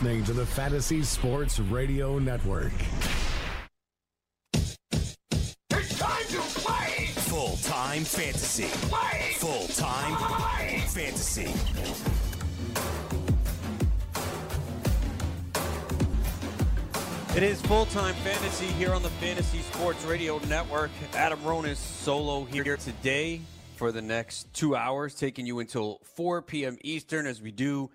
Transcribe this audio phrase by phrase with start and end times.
[0.00, 2.72] listening to the Fantasy Sports Radio Network.
[4.54, 7.06] It's time to play!
[7.28, 8.64] Full time fantasy.
[8.88, 9.32] Play!
[9.34, 10.84] Full time Play!
[10.86, 11.52] fantasy.
[17.36, 20.90] It is full time fantasy here on the Fantasy Sports Radio Network.
[21.14, 23.42] Adam Ronis solo here today
[23.76, 26.78] for the next two hours, taking you until 4 p.m.
[26.82, 27.90] Eastern as we do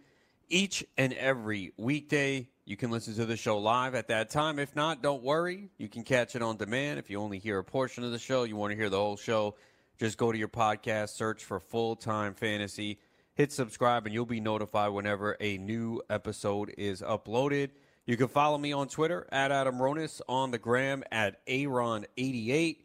[0.49, 2.48] each and every weekday.
[2.66, 4.59] You can listen to the show live at that time.
[4.59, 5.70] If not, don't worry.
[5.78, 7.00] You can catch it on demand.
[7.00, 9.17] If you only hear a portion of the show, you want to hear the whole
[9.17, 9.55] show,
[9.97, 13.00] just go to your podcast, search for Full Time Fantasy,
[13.36, 17.70] hit subscribe, and you'll be notified whenever a new episode is uploaded.
[18.05, 22.77] You can follow me on Twitter at Adam Ronis, on the gram at Aaron88.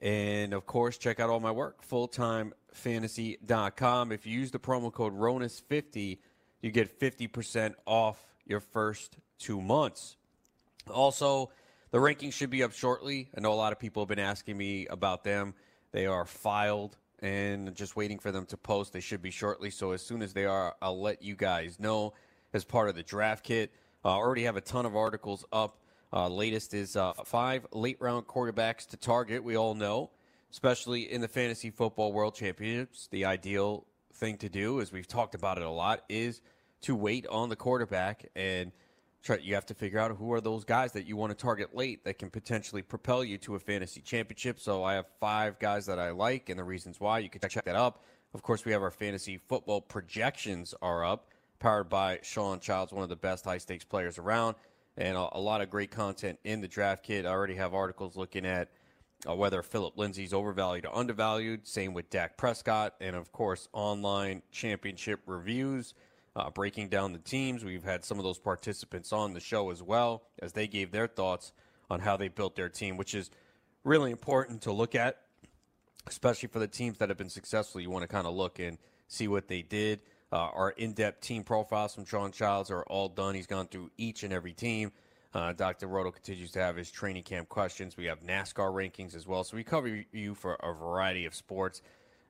[0.00, 4.12] And of course, check out all my work, fulltimefantasy.com.
[4.12, 6.18] If you use the promo code RONIS50,
[6.60, 10.16] you get 50% off your first two months.
[10.88, 11.50] Also,
[11.90, 13.30] the rankings should be up shortly.
[13.36, 15.54] I know a lot of people have been asking me about them.
[15.92, 18.92] They are filed and just waiting for them to post.
[18.92, 19.70] They should be shortly.
[19.70, 22.14] So as soon as they are, I'll let you guys know
[22.52, 23.72] as part of the draft kit.
[24.04, 25.78] I uh, already have a ton of articles up.
[26.12, 29.44] Uh, latest is uh, five late round quarterbacks to target.
[29.44, 30.10] We all know,
[30.50, 33.84] especially in the fantasy football world championships, the ideal
[34.20, 36.42] thing to do, as we've talked about it a lot, is
[36.82, 38.70] to wait on the quarterback and
[39.22, 39.38] try.
[39.38, 42.04] You have to figure out who are those guys that you want to target late
[42.04, 44.60] that can potentially propel you to a fantasy championship.
[44.60, 47.64] So I have five guys that I like, and the reasons why you can check
[47.64, 48.04] that up.
[48.32, 53.02] Of course, we have our fantasy football projections are up, powered by Sean Childs, one
[53.02, 54.54] of the best high stakes players around,
[54.96, 57.26] and a, a lot of great content in the draft kit.
[57.26, 58.68] I already have articles looking at
[59.28, 61.66] uh, whether Philip Lindsay's overvalued or undervalued.
[61.66, 65.94] Same with Dak Prescott, and of course, online championship reviews,
[66.36, 67.64] uh, breaking down the teams.
[67.64, 71.06] We've had some of those participants on the show as well as they gave their
[71.06, 71.52] thoughts
[71.90, 73.30] on how they built their team, which is
[73.84, 75.18] really important to look at,
[76.06, 77.80] especially for the teams that have been successful.
[77.80, 80.00] You want to kind of look and see what they did.
[80.32, 83.34] Uh, our in-depth team profiles from Sean Childs are all done.
[83.34, 84.92] He's gone through each and every team.
[85.32, 85.86] Uh, Dr.
[85.86, 87.96] Roto continues to have his training camp questions.
[87.96, 89.44] We have NASCAR rankings as well.
[89.44, 91.82] So we cover you for a variety of sports.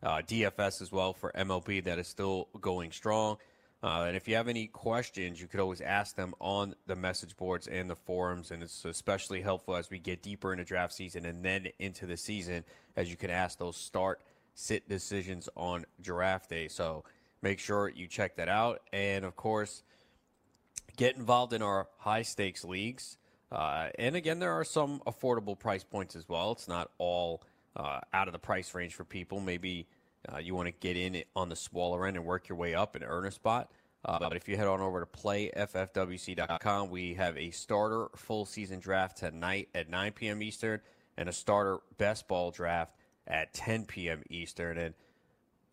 [0.03, 3.37] Uh, DFS as well for MLB that is still going strong.
[3.83, 7.37] Uh, and if you have any questions, you could always ask them on the message
[7.37, 8.51] boards and the forums.
[8.51, 12.17] And it's especially helpful as we get deeper into draft season and then into the
[12.17, 12.65] season,
[12.97, 14.21] as you can ask those start
[14.55, 16.69] sit decisions on draft day.
[16.69, 17.05] So
[17.41, 18.83] make sure you check that out.
[18.93, 19.83] And of course,
[20.97, 23.19] get involved in our high stakes leagues.
[23.53, 26.53] Uh, and again, there are some affordable price points as well.
[26.53, 27.43] It's not all
[27.77, 29.41] uh, out of the price range for people.
[29.41, 29.87] Maybe
[30.33, 32.95] uh, you want to get in on the smaller end and work your way up
[32.95, 33.71] and earn a spot.
[34.05, 38.81] Uh, but if you head on over to playffwc.com, we have a starter full season
[38.81, 40.43] draft tonight at 9 p.m.
[40.43, 40.81] Eastern
[41.19, 42.95] and a starter best ball draft
[43.27, 44.23] at 10 p.m.
[44.31, 44.79] Eastern.
[44.79, 44.95] And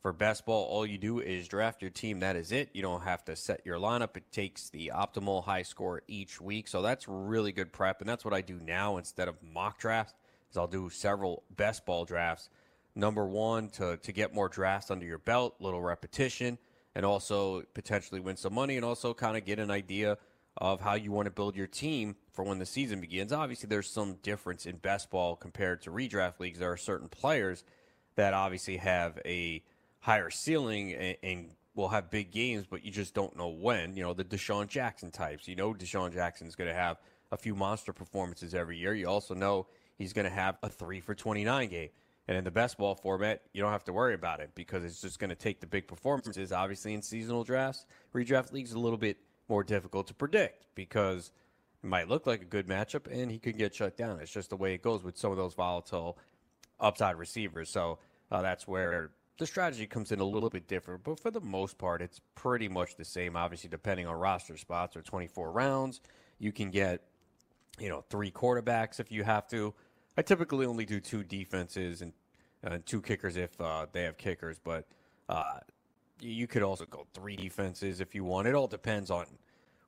[0.01, 2.19] for best ball, all you do is draft your team.
[2.19, 2.69] That is it.
[2.73, 4.15] You don't have to set your lineup.
[4.15, 6.67] It takes the optimal high score each week.
[6.67, 7.99] So that's really good prep.
[7.99, 10.13] And that's what I do now instead of mock drafts
[10.51, 12.49] is I'll do several best ball drafts.
[12.95, 16.57] Number one, to, to get more drafts under your belt, little repetition,
[16.95, 20.17] and also potentially win some money and also kind of get an idea
[20.57, 23.33] of how you want to build your team for when the season begins.
[23.33, 26.59] Obviously, there's some difference in best ball compared to redraft leagues.
[26.59, 27.63] There are certain players
[28.15, 29.63] that obviously have a–
[30.07, 33.93] higher ceiling and, and will have big games, but you just don't know when.
[33.97, 35.49] You know, the DeSean Jackson types.
[35.49, 36.95] You know, DeSean Jackson is going to have
[37.33, 38.95] a few monster performances every year.
[38.95, 39.67] You also know
[39.97, 41.89] he's going to have a three for 29 game.
[42.29, 45.01] And in the best ball format, you don't have to worry about it because it's
[45.01, 46.53] just going to take the big performances.
[46.53, 47.85] Obviously, in seasonal drafts,
[48.15, 49.17] redraft leagues a little bit
[49.49, 51.33] more difficult to predict because
[51.83, 54.21] it might look like a good matchup and he could get shut down.
[54.21, 56.17] It's just the way it goes with some of those volatile
[56.79, 57.69] upside receivers.
[57.69, 57.99] So
[58.31, 61.77] uh, that's where the strategy comes in a little bit different, but for the most
[61.77, 63.35] part, it's pretty much the same.
[63.35, 66.01] Obviously, depending on roster spots or 24 rounds,
[66.39, 67.03] you can get,
[67.79, 69.73] you know, three quarterbacks if you have to.
[70.17, 72.13] I typically only do two defenses and
[72.65, 74.87] uh, two kickers if uh, they have kickers, but
[75.29, 75.59] uh,
[76.19, 78.47] you could also go three defenses if you want.
[78.47, 79.27] It all depends on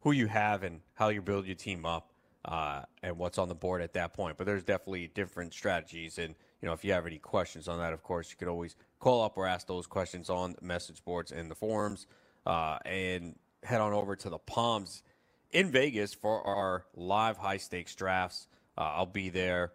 [0.01, 2.11] who you have and how you build your team up
[2.45, 4.37] uh, and what's on the board at that point.
[4.37, 6.19] But there's definitely different strategies.
[6.19, 8.75] And, you know, if you have any questions on that, of course, you could always
[9.00, 12.07] call up or ask those questions on message boards and the forums.
[12.45, 15.03] Uh, and head on over to the Palms
[15.51, 18.47] in Vegas for our live high stakes drafts.
[18.77, 19.71] Uh, I'll be there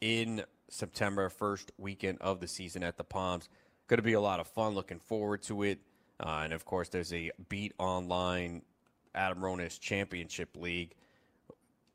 [0.00, 3.48] in September, first weekend of the season at the Palms.
[3.88, 4.74] Going to be a lot of fun.
[4.74, 5.78] Looking forward to it.
[6.18, 8.62] Uh, and of course, there's a Beat Online
[9.14, 10.94] Adam Ronis Championship League,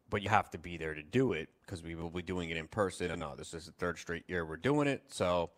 [0.10, 2.58] but you have to be there to do it because we will be doing it
[2.58, 3.12] in person.
[3.12, 5.50] And no, this is the third straight year we're doing it, so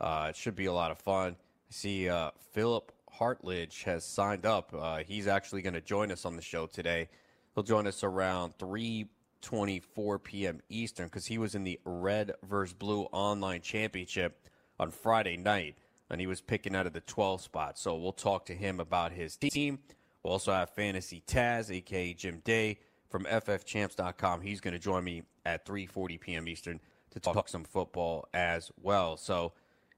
[0.00, 1.36] uh, it should be a lot of fun.
[1.38, 4.72] I see uh, Philip Hartledge has signed up.
[4.76, 7.08] Uh, he's actually going to join us on the show today.
[7.54, 10.60] He'll join us around 3:24 p.m.
[10.68, 14.46] Eastern because he was in the Red versus Blue Online Championship
[14.78, 15.76] on Friday night,
[16.10, 17.78] and he was picking out of the 12 spot.
[17.78, 19.78] So we'll talk to him about his team.
[20.22, 22.78] We'll also have Fantasy Taz, aka Jim Day
[23.16, 24.42] from FFChamps.com.
[24.42, 26.46] He's going to join me at 3:40 p.m.
[26.46, 26.80] Eastern
[27.12, 29.16] to talk some football as well.
[29.16, 29.54] So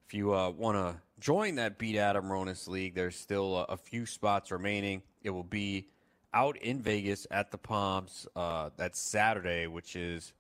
[0.06, 3.76] if you uh, want to join that Beat Adam Ronis League, there's still a, a,
[3.76, 5.02] few spots remaining.
[5.24, 5.88] It will be
[6.32, 8.28] out in Vegas at the Palms.
[8.36, 10.32] Uh, that's Saturday, which is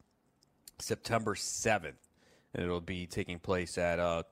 [0.78, 1.94] September 7th.
[2.54, 4.22] And it'll be taking place at uh,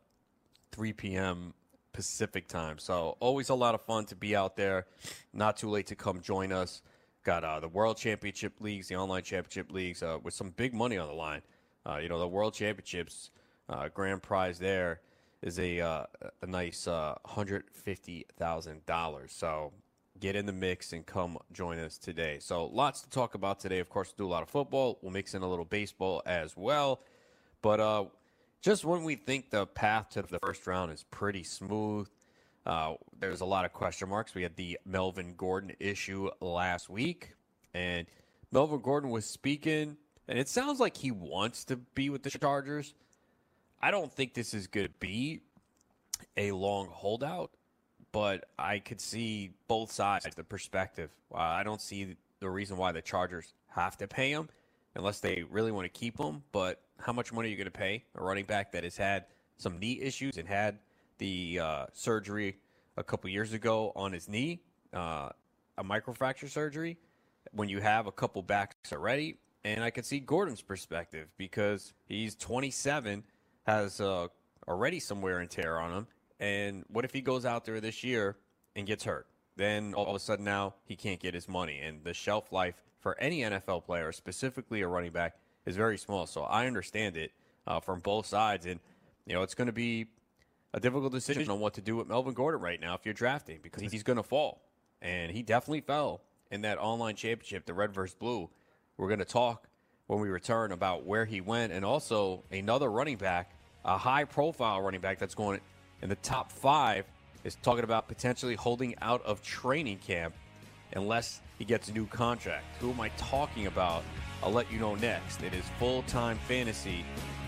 [0.71, 1.53] 3 p.m.
[1.93, 2.79] Pacific time.
[2.79, 4.87] So always a lot of fun to be out there.
[5.33, 6.81] Not too late to come join us.
[7.27, 10.97] Got uh, the World Championship leagues, the online championship leagues, uh, with some big money
[10.97, 11.43] on the line.
[11.85, 13.31] Uh, you know, the World Championships
[13.69, 15.01] uh, grand prize there
[15.43, 16.05] is a uh,
[16.43, 19.33] a nice uh, hundred fifty thousand dollars.
[19.33, 19.73] So
[20.21, 22.39] get in the mix and come join us today.
[22.39, 23.81] So lots to talk about today.
[23.81, 25.01] Of course, we'll do a lot of football.
[25.03, 27.01] We'll mix in a little baseball as well.
[27.61, 28.05] But uh,
[28.63, 32.09] just when we think the path to the first round is pretty smooth,
[32.67, 34.35] uh, there's a lot of question marks.
[34.35, 37.35] We had the Melvin Gordon issue last week,
[37.73, 38.07] and
[38.51, 39.97] Melvin Gordon was speaking,
[40.27, 42.95] and it sounds like he wants to be with the Chargers.
[43.81, 45.43] I don't think this is going to be
[46.37, 47.53] a long holdout,
[48.11, 51.11] but I could see both sides, the perspective.
[51.33, 54.49] Uh, I don't see the reason why the Chargers have to pay him
[54.97, 56.43] unless they really want to keep him.
[56.51, 59.27] But how much money are you going to pay a running back that has had
[59.59, 60.79] some knee issues and had
[61.19, 62.59] the uh, surgery
[62.97, 64.61] a couple years ago on his knee,
[64.93, 65.31] uh,
[65.79, 66.99] a microfracture surgery?
[67.53, 72.35] When you have a couple backs already, and I can see Gordon's perspective because he's
[72.37, 73.25] 27
[73.67, 74.29] has uh,
[74.69, 76.07] already some wear and tear on him.
[76.39, 78.37] And what if he goes out there this year
[78.75, 79.27] and gets hurt?
[79.57, 81.81] Then all of a sudden now he can't get his money.
[81.81, 86.27] And the shelf life for any NFL player, specifically a running back, is very small.
[86.27, 87.33] So I understand it
[87.67, 88.67] uh, from both sides.
[88.67, 88.79] And,
[89.27, 90.07] you know, it's going to be
[90.75, 93.59] a difficult decision on what to do with Melvin Gordon right now if you're drafting
[93.63, 94.63] because he's going to fall.
[95.01, 98.51] And he definitely fell in that online championship, the red versus blue.
[98.97, 99.69] We're going to talk
[100.07, 103.53] when we return about where he went and also another running back
[103.87, 105.61] a high profile running back that's going
[106.03, 107.07] in the top five
[107.45, 110.35] is talking about potentially holding out of training camp
[110.95, 112.65] unless he gets a new contract.
[112.81, 114.03] Who am I talking about?
[114.43, 115.43] I'll let you know next.
[115.43, 117.05] It is full time fantasy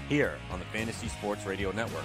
[0.09, 2.05] here on the Fantasy Sports Radio Network.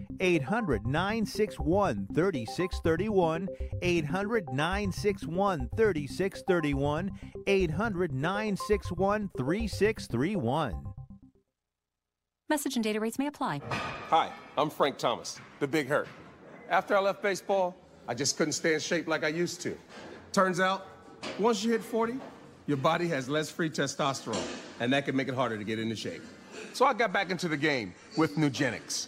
[0.21, 3.49] 800 961 3631.
[3.81, 7.11] 800 961 3631.
[7.47, 10.83] 800 961 3631.
[12.49, 13.61] Message and data rates may apply.
[14.09, 16.07] Hi, I'm Frank Thomas, the Big Hurt.
[16.69, 17.75] After I left baseball,
[18.07, 19.77] I just couldn't stay in shape like I used to.
[20.33, 20.87] Turns out,
[21.39, 22.19] once you hit 40,
[22.67, 24.45] your body has less free testosterone,
[24.81, 26.21] and that can make it harder to get into shape.
[26.73, 29.07] So I got back into the game with Nugenix.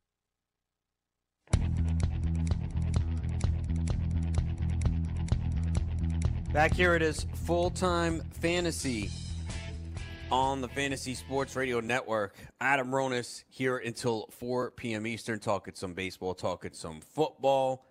[6.53, 9.09] Back here it is full time fantasy
[10.29, 12.35] on the Fantasy Sports Radio Network.
[12.59, 15.07] Adam Ronis here until 4 p.m.
[15.07, 17.85] Eastern, talking some baseball, talking some football.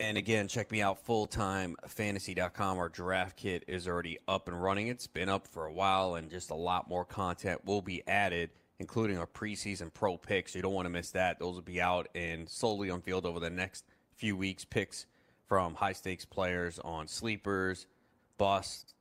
[0.00, 2.78] And again, check me out fulltimefantasy.com.
[2.78, 4.88] Our draft kit is already up and running.
[4.88, 8.50] It's been up for a while, and just a lot more content will be added,
[8.80, 10.56] including our preseason pro picks.
[10.56, 11.38] You don't want to miss that.
[11.38, 13.84] Those will be out and slowly unveiled over the next
[14.16, 14.64] few weeks.
[14.64, 15.06] Picks
[15.50, 17.88] from high stakes players on sleepers,
[18.38, 18.94] bust,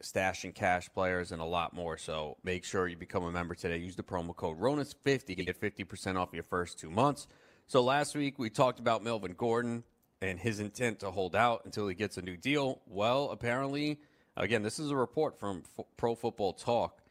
[0.00, 1.98] stash and cash players, and a lot more.
[1.98, 3.78] So make sure you become a member today.
[3.78, 7.26] Use the promo code RONIS50 to get 50% off your first two months.
[7.66, 9.82] So last week we talked about Melvin Gordon
[10.20, 12.80] and his intent to hold out until he gets a new deal.
[12.86, 13.98] Well, apparently,
[14.36, 17.02] again, this is a report from F- Pro Football Talk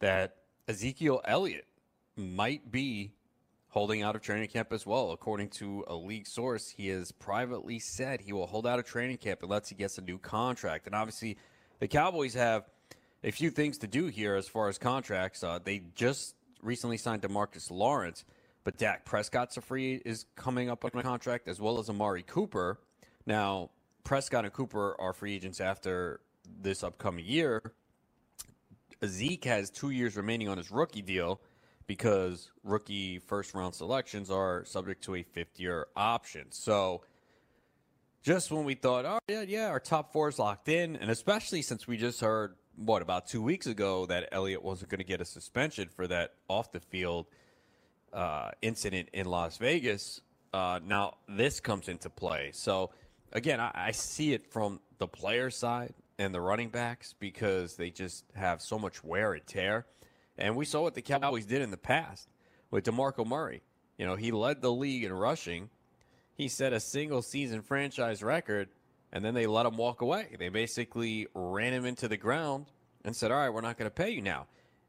[0.00, 0.36] that
[0.68, 1.66] Ezekiel Elliott
[2.16, 3.12] might be
[3.70, 5.12] holding out of training camp as well.
[5.12, 9.16] According to a league source, he has privately said he will hold out of training
[9.16, 10.86] camp unless he gets a new contract.
[10.86, 11.38] And obviously,
[11.78, 12.64] the Cowboys have
[13.22, 15.44] a few things to do here as far as contracts.
[15.44, 18.24] Uh, they just recently signed Demarcus Lawrence,
[18.64, 22.24] but Dak Prescott's a free is coming up on a contract as well as Amari
[22.24, 22.80] Cooper.
[23.24, 23.70] Now,
[24.02, 26.20] Prescott and Cooper are free agents after
[26.60, 27.72] this upcoming year.
[29.04, 31.40] Zeke has two years remaining on his rookie deal
[31.90, 36.46] because rookie first round selections are subject to a fifth year option.
[36.50, 37.02] So
[38.22, 41.62] just when we thought, oh, yeah, yeah, our top four is locked in, and especially
[41.62, 45.20] since we just heard, what, about two weeks ago that Elliott wasn't going to get
[45.20, 47.26] a suspension for that off the field
[48.12, 50.20] uh, incident in Las Vegas,
[50.54, 52.50] uh, now this comes into play.
[52.52, 52.90] So
[53.32, 57.90] again, I, I see it from the player side and the running backs because they
[57.90, 59.86] just have so much wear and tear.
[60.40, 62.28] And we saw what the Cowboys did in the past
[62.70, 63.62] with DeMarco Murray.
[63.98, 65.68] You know, he led the league in rushing.
[66.34, 68.70] He set a single season franchise record,
[69.12, 70.36] and then they let him walk away.
[70.38, 72.66] They basically ran him into the ground
[73.04, 74.46] and said, All right, we're not going to pay you now.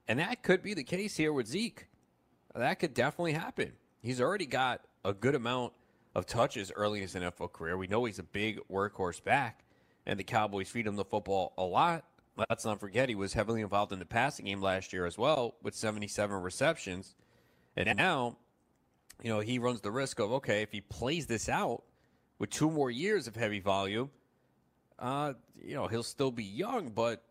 [0.07, 1.87] And that could be the case here with Zeke.
[2.55, 3.73] That could definitely happen.
[4.01, 5.73] He's already got a good amount
[6.15, 7.77] of touches early in his NFL career.
[7.77, 9.63] We know he's a big workhorse back,
[10.05, 12.05] and the Cowboys feed him the football a lot.
[12.37, 15.55] Let's not forget he was heavily involved in the passing game last year as well
[15.61, 17.15] with 77 receptions.
[17.75, 18.37] And now,
[19.21, 21.83] you know, he runs the risk of, okay, if he plays this out
[22.39, 24.09] with two more years of heavy volume,
[24.97, 27.23] uh, you know, he'll still be young, but,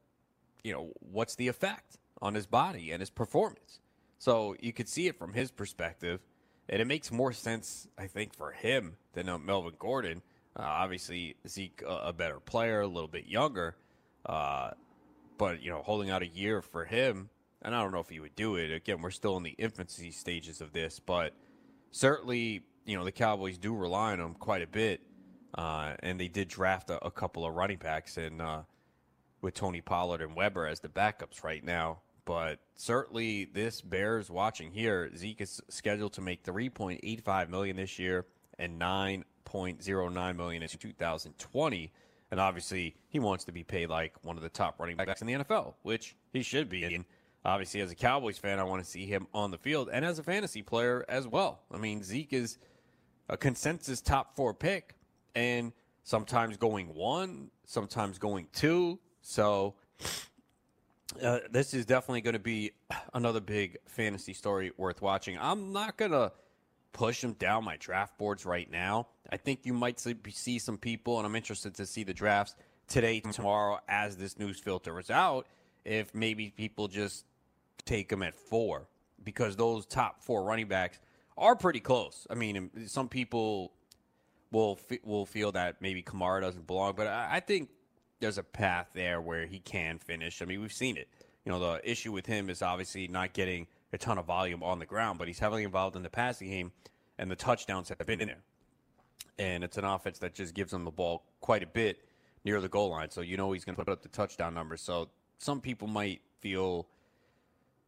[0.63, 3.81] you know, what's the effect on his body and his performance?
[4.19, 6.21] So you could see it from his perspective,
[6.69, 10.23] and it makes more sense, I think, for him than uh, Melvin Gordon.
[10.55, 13.77] Uh, obviously, Zeke uh, a better player, a little bit younger,
[14.27, 14.71] uh,
[15.41, 17.31] but you know, holding out a year for him,
[17.63, 18.71] and I don't know if he would do it.
[18.71, 21.33] Again, we're still in the infancy stages of this, but
[21.93, 25.01] certainly, you know, the Cowboys do rely on him quite a bit,
[25.55, 28.61] uh, and they did draft a, a, couple of running backs, and uh,
[29.41, 34.71] with Tony Pollard and Weber as the backups right now but certainly this bears watching
[34.71, 35.11] here.
[35.17, 41.93] Zeke is scheduled to make 3.85 million this year and 9.09 million in 2020,
[42.31, 45.27] and obviously he wants to be paid like one of the top running backs in
[45.27, 46.85] the NFL, which he should be.
[46.85, 47.05] And
[47.45, 50.19] obviously, as a Cowboys fan, I want to see him on the field, and as
[50.19, 51.61] a fantasy player as well.
[51.73, 52.59] I mean, Zeke is
[53.29, 54.95] a consensus top four pick,
[55.35, 55.73] and
[56.03, 58.99] sometimes going one, sometimes going two.
[59.23, 59.75] So
[61.23, 62.73] uh, this is definitely going to be
[63.15, 65.37] another big fantasy story worth watching.
[65.39, 66.33] I'm not going to
[66.93, 69.09] push him down my draft boards right now.
[69.31, 72.55] I think you might see some people, and I'm interested to see the drafts
[72.89, 73.31] today, mm-hmm.
[73.31, 75.47] tomorrow, as this news filters out.
[75.85, 77.25] If maybe people just
[77.87, 78.87] take him at four,
[79.25, 80.99] because those top four running backs
[81.39, 82.27] are pretty close.
[82.29, 83.73] I mean, some people
[84.51, 87.71] will will feel that maybe Kamara doesn't belong, but I, I think
[88.21, 90.43] there's a path there where he can finish.
[90.43, 91.09] I mean, we've seen it.
[91.45, 94.79] You know, the issue with him is obviously not getting a ton of volume on
[94.79, 96.73] the ground, but he's heavily involved in the passing game,
[97.19, 98.43] and the touchdowns have been in there.
[99.39, 102.01] And it's an offense that just gives him the ball quite a bit
[102.45, 104.81] near the goal line, so you know he's going to put up the touchdown numbers.
[104.81, 106.87] So some people might feel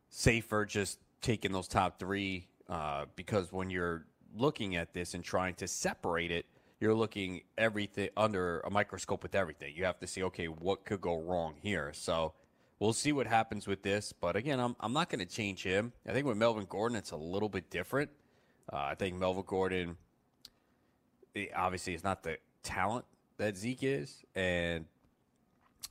[0.09, 4.05] safer just taking those top three uh, because when you're
[4.37, 6.47] looking at this and trying to separate it,
[6.81, 9.73] you're looking everything under a microscope with everything.
[9.77, 11.93] You have to see, okay, what could go wrong here?
[11.95, 12.35] So
[12.83, 14.13] we'll see what happens with this.
[14.13, 15.93] But again, I'm, I'm not going to change him.
[16.07, 18.11] I think with Melvin Gordon, it's a little bit different.
[18.71, 19.97] Uh, I think Melvin Gordon,
[21.55, 23.05] obviously, is not the talent
[23.39, 24.25] that Zeke is.
[24.35, 24.87] And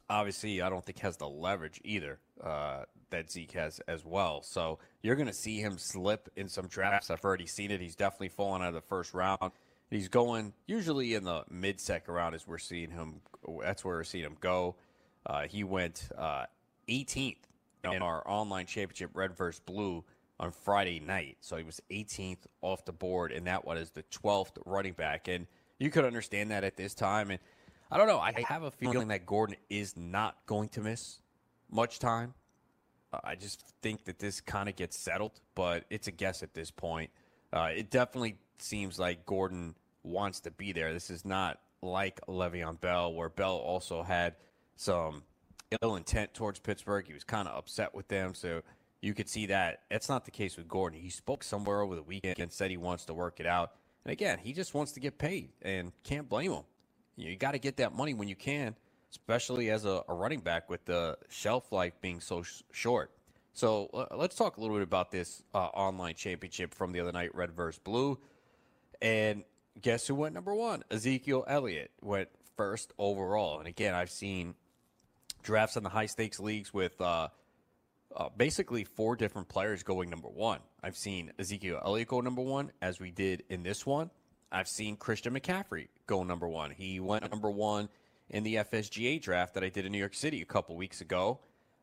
[0.10, 4.42] obviously, I don't think has the leverage either uh, that Zeke has as well.
[4.42, 7.10] So you're going to see him slip in some drafts.
[7.10, 7.80] I've already seen it.
[7.80, 9.54] He's definitely fallen out of the first round.
[9.90, 13.22] He's going usually in the mid second round as we're seeing him.
[13.62, 14.76] That's where we're seeing him go.
[15.26, 16.46] Uh, he went uh,
[16.90, 17.38] 18th
[17.84, 20.04] in our online championship, Red versus Blue,
[20.40, 21.38] on Friday night.
[21.42, 25.28] So he was 18th off the board, and that one is the 12th running back.
[25.28, 25.48] And
[25.80, 27.32] you could understand that at this time.
[27.32, 27.40] And
[27.92, 28.20] I don't know.
[28.20, 31.20] I have a feeling that Gordon is not going to miss
[31.70, 32.34] much time.
[33.14, 36.54] Uh, I just think that this kind of gets settled, but it's a guess at
[36.54, 37.12] this point.
[37.54, 40.94] Uh, it definitely seems like Gordon wants to be there.
[40.94, 44.36] This is not like Le'Veon Bell, where Bell also had
[44.76, 45.24] some
[45.82, 47.06] ill intent towards Pittsburgh.
[47.08, 48.62] He was kind of upset with them, so
[49.02, 49.82] you could see that.
[49.90, 51.00] It's not the case with Gordon.
[51.00, 53.72] He spoke somewhere over the weekend and said he wants to work it out.
[54.06, 56.64] And again, he just wants to get paid, and can't blame him.
[57.16, 58.76] You got to get that money when you can,
[59.12, 63.12] especially as a, a running back with the shelf life being so sh- short.
[63.54, 67.12] So uh, let's talk a little bit about this uh, online championship from the other
[67.12, 68.18] night, Red versus Blue.
[69.02, 69.44] And
[69.82, 70.84] guess who went number one?
[70.90, 73.60] Ezekiel Elliott went first overall.
[73.60, 74.56] And again, I've seen
[75.44, 77.30] drafts in the high stakes leagues with uh,
[78.16, 80.60] uh, basically four different players going number one.
[80.84, 84.10] I've seen Ezekiel Elliott go number one, as we did in this one.
[84.52, 86.72] I've seen Christian McCaffrey go number one.
[86.72, 87.90] He went number one
[88.30, 91.40] in the FSGA draft that I did in New York City a couple weeks ago.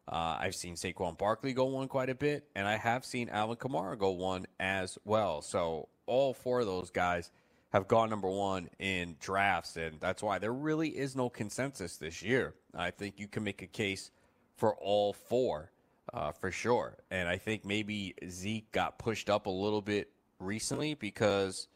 [0.06, 3.56] Uh, I've seen Saquon Barkley go one quite a bit, and I have seen Alvin
[3.56, 5.42] Kamara go one as well.
[5.42, 7.30] So all four of those guys
[7.72, 12.22] have gone number one in drafts, and that's why there really is no consensus this
[12.22, 12.54] year.
[12.74, 14.10] I think you can make a case
[14.56, 15.70] for all four
[16.14, 16.96] uh, for sure.
[17.10, 21.68] And I think maybe Zeke got pushed up a little bit recently because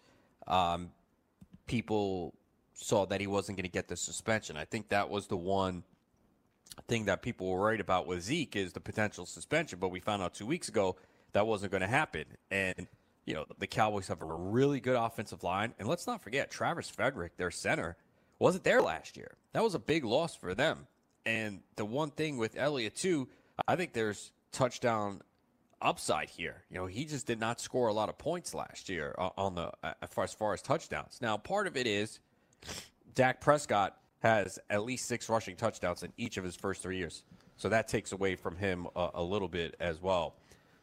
[0.47, 0.91] um,
[1.67, 2.35] people
[2.75, 4.57] saw that he wasn't going to get the suspension.
[4.57, 5.85] I think that was the one
[6.89, 10.23] thing that people were worried about with Zeke is the potential suspension, but we found
[10.23, 10.97] out two weeks ago
[11.33, 12.25] that wasn't going to happen.
[12.51, 12.87] And
[13.25, 15.75] you know, the Cowboys have a really good offensive line.
[15.79, 17.97] And let's not forget, Travis Frederick, their center,
[18.39, 19.37] wasn't there last year.
[19.53, 20.87] That was a big loss for them.
[21.25, 23.29] And the one thing with Elliott, too,
[23.69, 25.23] I think there's touchdown
[25.81, 26.63] upside here.
[26.71, 29.73] You know, he just did not score a lot of points last year on the
[30.03, 31.19] as far as, touchdowns.
[31.21, 32.19] Now, part of it is
[33.15, 37.25] Dak Prescott has at least six rushing touchdowns in each of his first three years.
[37.57, 40.35] So that takes away from him a, a little bit as well.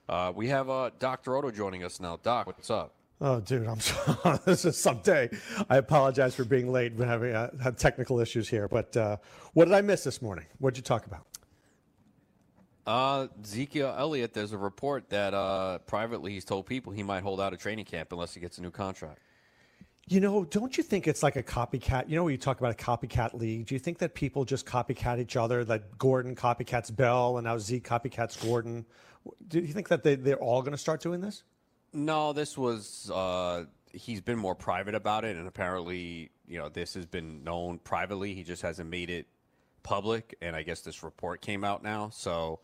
[0.10, 1.32] Uh, we have uh, Dr.
[1.32, 2.17] Roto joining us now.
[2.24, 2.95] Doc, what's up?
[3.22, 4.39] Oh, dude, I'm sorry.
[4.45, 5.30] this is someday.
[5.69, 6.93] I apologize for being late.
[6.93, 8.67] We're having uh, had technical issues here.
[8.67, 9.17] But uh,
[9.54, 10.45] what did I miss this morning?
[10.58, 11.28] What did you talk about?
[12.88, 17.39] Uh, Ezekiel Elliott, there's a report that uh, privately he's told people he might hold
[17.39, 19.19] out a training camp unless he gets a new contract.
[20.10, 22.10] You know, don't you think it's like a copycat?
[22.10, 25.19] You know, you talk about a copycat league, do you think that people just copycat
[25.19, 25.63] each other?
[25.63, 28.88] That Gordon copycats Bell and now Z copycats Gordon?
[29.48, 31.43] Do you think that they, they're all going to start doing this?
[31.93, 35.36] No, this was, uh, he's been more private about it.
[35.38, 38.34] And apparently, you know, this has been known privately.
[38.34, 39.28] He just hasn't made it
[39.84, 40.36] public.
[40.41, 42.10] And I guess this report came out now.
[42.10, 42.62] So,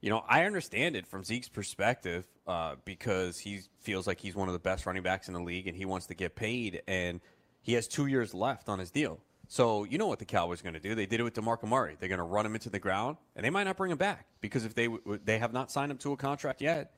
[0.00, 4.48] you know, I understand it from Zeke's perspective uh, because he feels like he's one
[4.48, 6.82] of the best running backs in the league and he wants to get paid.
[6.86, 7.20] And
[7.62, 9.20] he has two years left on his deal.
[9.48, 10.94] So you know what the Cowboys are going to do?
[10.94, 11.96] They did it with Demarco Murray.
[11.98, 14.26] They're going to run him into the ground, and they might not bring him back
[14.42, 14.88] because if they
[15.24, 16.92] they have not signed him to a contract yet,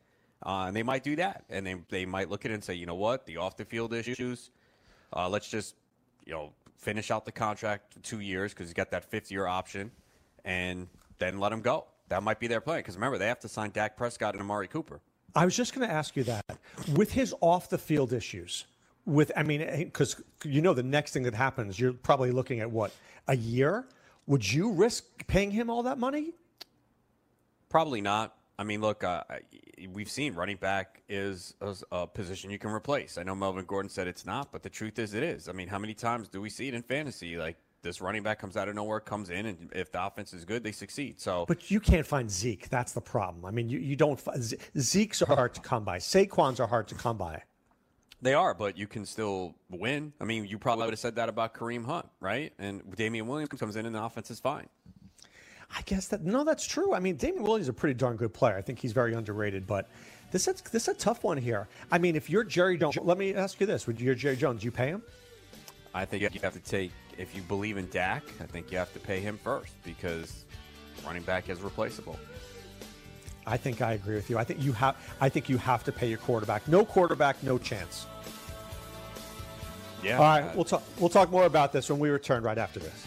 [0.45, 2.75] uh, and they might do that, and they they might look at it and say,
[2.75, 4.51] you know what, the off the field issues,
[5.15, 5.77] uh, let's just
[6.27, 9.93] you know finish out the contract two years because he's got that fifth year option,
[10.45, 11.87] and then let him go.
[12.11, 14.69] That might be their plan because remember they have to sign Dak Prescott and Amari
[14.69, 15.01] Cooper.
[15.35, 16.45] I was just going to ask you that
[16.95, 18.67] with his off the field issues.
[19.07, 22.71] With I mean, because you know the next thing that happens, you're probably looking at
[22.71, 22.93] what
[23.29, 23.87] a year.
[24.27, 26.35] Would you risk paying him all that money?
[27.69, 28.37] Probably not.
[28.59, 29.23] I mean, look, uh,
[29.91, 33.17] we've seen running back is a, a, position you can replace.
[33.17, 35.49] I know Melvin Gordon said it's not, but the truth is it is.
[35.49, 37.39] I mean, how many times do we see it in fantasy?
[37.39, 40.45] Like this running back comes out of nowhere, comes in, and if the offense is
[40.45, 41.21] good, they succeed.
[41.21, 42.69] So, but you can't find Zeke.
[42.69, 43.45] That's the problem.
[43.45, 44.21] I mean, you, you don't.
[44.79, 45.99] Zeke's are hard to come by.
[45.99, 47.43] Saquon's are hard to come by.
[48.23, 50.13] They are, but you can still win.
[50.21, 52.53] I mean, you probably would have said that about Kareem Hunt, right?
[52.59, 54.69] And Damien Williams comes in, and the offense is fine.
[55.75, 56.95] I guess that no, that's true.
[56.95, 58.57] I mean, Damien Williams is a pretty darn good player.
[58.57, 59.89] I think he's very underrated, but
[60.33, 61.69] this is this is a tough one here.
[61.91, 64.65] I mean, if you're Jerry Jones, let me ask you this: Would you're Jerry Jones?
[64.65, 65.03] You pay him?
[65.95, 68.23] I think you have to take if you believe in Dak.
[68.41, 70.45] I think you have to pay him first because
[71.05, 72.19] running back is replaceable.
[73.47, 74.39] I think I agree with you.
[74.39, 74.97] I think you have.
[75.21, 76.69] I think you have to pay your quarterback.
[76.69, 78.07] No quarterback, no chance.
[80.03, 80.19] Yeah.
[80.19, 80.55] All right.
[80.55, 80.83] We'll talk.
[80.99, 83.07] We'll talk more about this when we return right after this.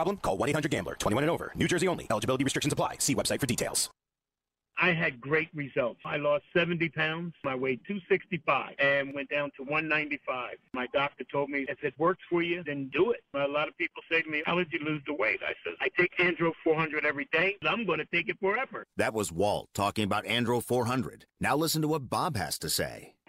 [0.21, 0.95] Call 1-800-GAMBLER.
[0.99, 1.51] 21 and over.
[1.55, 2.07] New Jersey only.
[2.09, 2.97] Eligibility restrictions apply.
[2.99, 3.89] See website for details.
[4.81, 5.99] I had great results.
[6.05, 7.35] I lost 70 pounds.
[7.45, 10.55] I weighed 265 and went down to 195.
[10.73, 13.19] My doctor told me, if it works for you, then do it.
[13.35, 15.39] A lot of people say to me, how did you lose the weight?
[15.45, 17.57] I said, I take Andro 400 every day.
[17.63, 18.87] I'm going to take it forever.
[18.97, 21.25] That was Walt talking about Andro 400.
[21.39, 23.13] Now listen to what Bob has to say.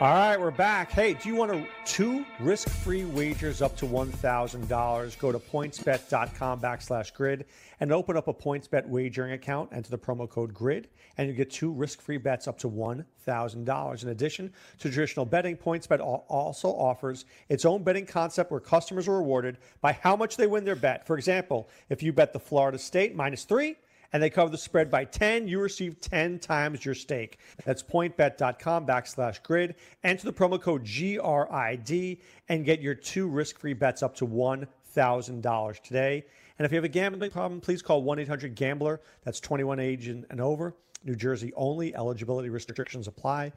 [0.00, 0.90] All right, we're back.
[0.90, 5.14] Hey, do you want to two risk-free wagers up to one thousand dollars?
[5.14, 7.44] Go to pointsbet.com backslash grid
[7.80, 9.68] and open up a PointsBet wagering account.
[9.74, 13.66] Enter the promo code GRID, and you get two risk-free bets up to one thousand
[13.66, 14.02] dollars.
[14.02, 19.06] In addition to traditional betting, PointsBet al- also offers its own betting concept where customers
[19.06, 21.06] are rewarded by how much they win their bet.
[21.06, 23.76] For example, if you bet the Florida State minus three
[24.12, 27.38] and they cover the spread by 10, you receive 10 times your stake.
[27.64, 29.76] That's pointbet.com backslash grid.
[30.02, 32.18] Enter the promo code GRID
[32.48, 36.24] and get your two risk free bets up to $1,000 today.
[36.58, 39.00] And if you have a gambling problem, please call 1 800 Gambler.
[39.24, 40.74] That's 21 age and, and over.
[41.04, 41.94] New Jersey only.
[41.94, 43.52] Eligibility restrictions apply.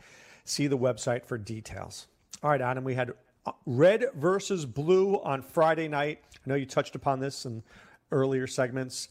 [0.46, 2.08] See the website for details.
[2.42, 3.12] All right, Adam, we had
[3.46, 6.24] uh, red versus blue on Friday night.
[6.36, 7.64] I know you touched upon this in
[8.12, 9.10] earlier segments.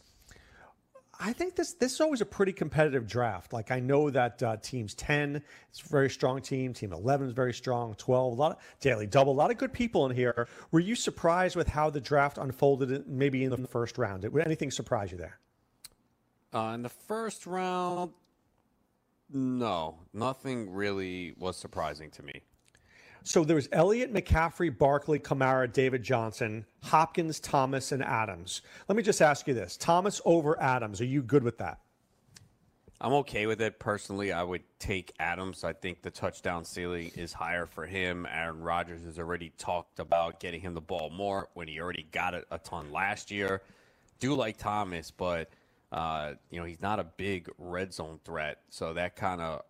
[1.25, 3.53] I think this this is always a pretty competitive draft.
[3.53, 5.37] Like I know that uh, teams ten
[5.73, 6.75] is a very strong team.
[6.75, 7.95] Team eleven is very strong.
[7.95, 10.49] Twelve, a lot of daily double, a lot of good people in here.
[10.73, 13.07] Were you surprised with how the draft unfolded?
[13.07, 15.39] Maybe in the first round, did anything surprise you there?
[16.53, 18.11] Uh, in the first round,
[19.33, 22.43] no, nothing really was surprising to me.
[23.25, 28.63] So there was Elliott, McCaffrey, Barkley, Kamara, David Johnson, Hopkins, Thomas, and Adams.
[28.89, 31.01] Let me just ask you this: Thomas over Adams.
[31.01, 31.79] Are you good with that?
[33.01, 34.33] I'm okay with it personally.
[34.33, 35.65] I would take Adams.
[35.65, 38.29] I think the touchdown ceiling is higher for him.
[38.31, 42.35] Aaron Rodgers has already talked about getting him the ball more when he already got
[42.35, 43.63] it a ton last year.
[44.21, 45.51] Do like Thomas, but
[45.91, 49.63] uh, you know he's not a big red zone threat, so that kind of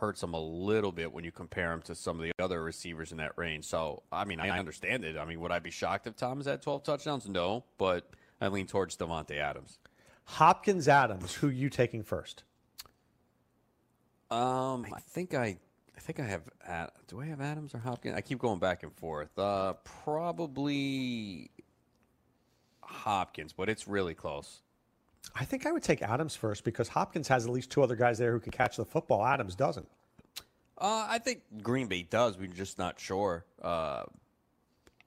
[0.00, 3.12] hurts him a little bit when you compare him to some of the other receivers
[3.12, 3.66] in that range.
[3.66, 5.18] So, I mean, I understand it.
[5.18, 7.28] I mean, would I be shocked if Thomas had 12 touchdowns?
[7.28, 8.08] No, but
[8.40, 9.78] I lean towards Davante Adams.
[10.24, 11.34] Hopkins, Adams.
[11.34, 12.44] Who you taking first?
[14.30, 15.58] Um, I think I,
[15.96, 16.42] I think I have.
[16.66, 18.14] Ad, do I have Adams or Hopkins?
[18.16, 19.36] I keep going back and forth.
[19.38, 21.50] Uh, probably
[22.80, 24.60] Hopkins, but it's really close.
[25.34, 28.18] I think I would take Adams first because Hopkins has at least two other guys
[28.18, 29.24] there who can catch the football.
[29.24, 29.88] Adams doesn't.
[30.78, 32.38] Uh, I think Green Bay does.
[32.38, 33.44] We're just not sure.
[33.62, 34.04] Uh,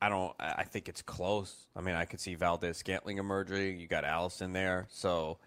[0.02, 0.34] I don't.
[0.40, 1.68] I think it's close.
[1.76, 3.80] I mean, I could see Valdes-Scantling emerging.
[3.80, 5.38] You got Allison there, so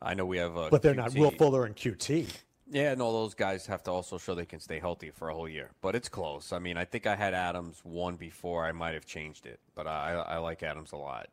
[0.00, 0.56] I know we have.
[0.56, 0.96] A but they're QT.
[0.96, 2.26] not Will Fuller and QT.
[2.70, 5.48] Yeah, no, those guys have to also show they can stay healthy for a whole
[5.48, 5.70] year.
[5.82, 6.52] But it's close.
[6.52, 8.64] I mean, I think I had Adams one before.
[8.64, 11.28] I might have changed it, but I, I like Adams a lot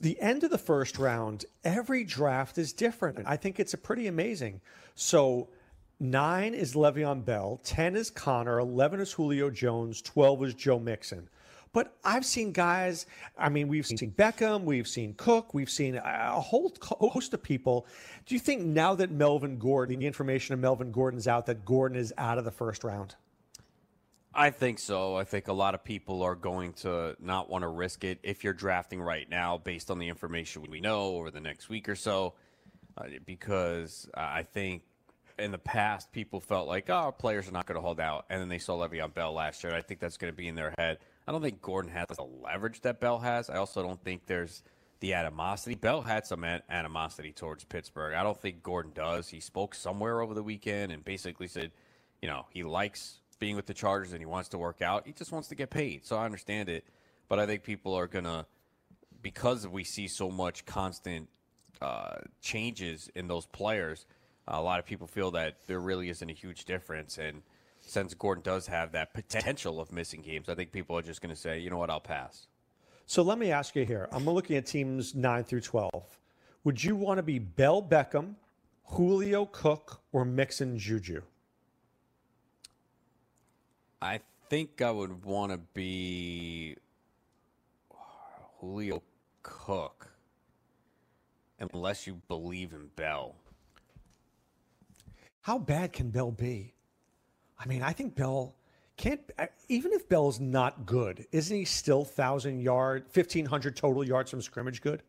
[0.00, 3.20] the end of the first round, every draft is different.
[3.26, 4.60] I think it's a pretty amazing.
[4.94, 5.48] So
[5.98, 11.28] nine is Le'Veon Bell, ten is Connor, eleven is Julio Jones, twelve is Joe Mixon.
[11.72, 13.06] But I've seen guys.
[13.38, 17.86] I mean, we've seen Beckham, we've seen Cook, we've seen a whole host of people.
[18.26, 21.96] Do you think now that Melvin Gordon, the information of Melvin Gordon's out, that Gordon
[21.96, 23.14] is out of the first round?
[24.32, 25.16] I think so.
[25.16, 28.44] I think a lot of people are going to not want to risk it if
[28.44, 31.96] you're drafting right now based on the information we know over the next week or
[31.96, 32.34] so.
[32.96, 34.82] Uh, because I think
[35.38, 38.26] in the past, people felt like, oh, players are not going to hold out.
[38.30, 39.74] And then they saw Le'Veon Bell last year.
[39.74, 40.98] I think that's going to be in their head.
[41.26, 43.50] I don't think Gordon has the leverage that Bell has.
[43.50, 44.62] I also don't think there's
[45.00, 45.74] the animosity.
[45.74, 48.14] Bell had some animosity towards Pittsburgh.
[48.14, 49.28] I don't think Gordon does.
[49.28, 51.72] He spoke somewhere over the weekend and basically said,
[52.20, 55.06] you know, he likes being with the Chargers and he wants to work out.
[55.06, 56.06] He just wants to get paid.
[56.06, 56.84] So I understand it.
[57.28, 58.46] But I think people are going to,
[59.22, 61.28] because we see so much constant
[61.80, 64.06] uh, changes in those players,
[64.46, 67.18] a lot of people feel that there really isn't a huge difference.
[67.18, 67.42] And
[67.80, 71.34] since Gordon does have that potential of missing games, I think people are just going
[71.34, 72.46] to say, you know what, I'll pass.
[73.06, 74.08] So let me ask you here.
[74.12, 75.90] I'm looking at teams 9 through 12.
[76.64, 78.34] Would you want to be Bell Beckham,
[78.84, 81.22] Julio Cook, or Mixon Juju?
[84.02, 86.76] I think I would want to be
[88.58, 89.02] Julio
[89.42, 90.10] Cook,
[91.58, 93.34] unless you believe in Bell.
[95.42, 96.74] How bad can Bell be?
[97.58, 98.54] I mean, I think Bell
[98.96, 99.20] can't.
[99.38, 104.30] Uh, even if Bell's not good, isn't he still thousand yard, fifteen hundred total yards
[104.30, 105.02] from scrimmage good?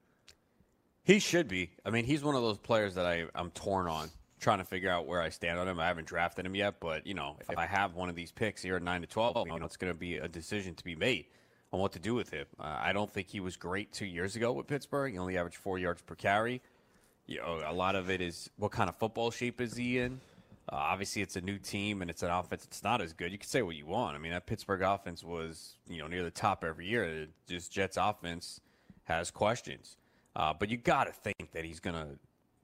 [1.04, 1.71] He should be.
[1.86, 4.10] I mean, he's one of those players that I, I'm torn on
[4.41, 5.80] trying to figure out where I stand on him.
[5.80, 8.62] I haven't drafted him yet, but you know, if I have one of these picks
[8.62, 10.95] here at nine to twelve, you know, it's going to be a decision to be
[10.95, 11.27] made
[11.71, 12.47] on what to do with him.
[12.60, 15.13] Uh, I don't think he was great two years ago with Pittsburgh.
[15.13, 16.62] He only averaged four yards per carry.
[17.27, 20.19] You know, a lot of it is what kind of football shape is he in.
[20.71, 22.65] Uh, obviously, it's a new team and it's an offense.
[22.65, 23.32] It's not as good.
[23.32, 24.15] You can say what you want.
[24.15, 27.27] I mean, that Pittsburgh offense was you know near the top every year.
[27.47, 28.60] Just Jets offense
[29.04, 29.97] has questions,
[30.36, 32.17] uh, but you got to think that he's going to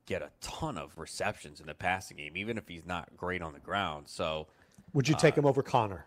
[0.07, 3.53] get a ton of receptions in the passing game, even if he's not great on
[3.53, 4.07] the ground.
[4.07, 4.47] So,
[4.93, 6.05] would you take uh, him over Connor?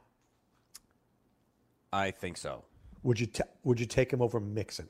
[1.93, 2.65] I think so.
[3.05, 4.89] Would you ta- would you take him over Mixon?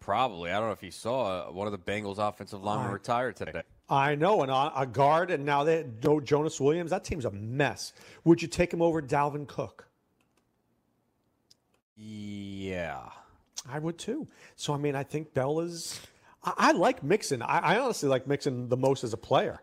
[0.00, 0.50] Probably.
[0.50, 3.62] I don't know if you saw uh, one of the Bengals offensive linemen retired today.
[3.90, 6.90] I know, and a, a guard, and now they no Jonah Williams.
[6.90, 7.92] That team's a mess.
[8.24, 9.86] Would you take him over Dalvin Cook?
[11.96, 13.00] Yeah.
[13.68, 14.26] I would too.
[14.56, 16.00] So I mean, I think Bell is.
[16.56, 17.42] I, I like Mixon.
[17.42, 19.60] I, I honestly like Mixon the most as a player.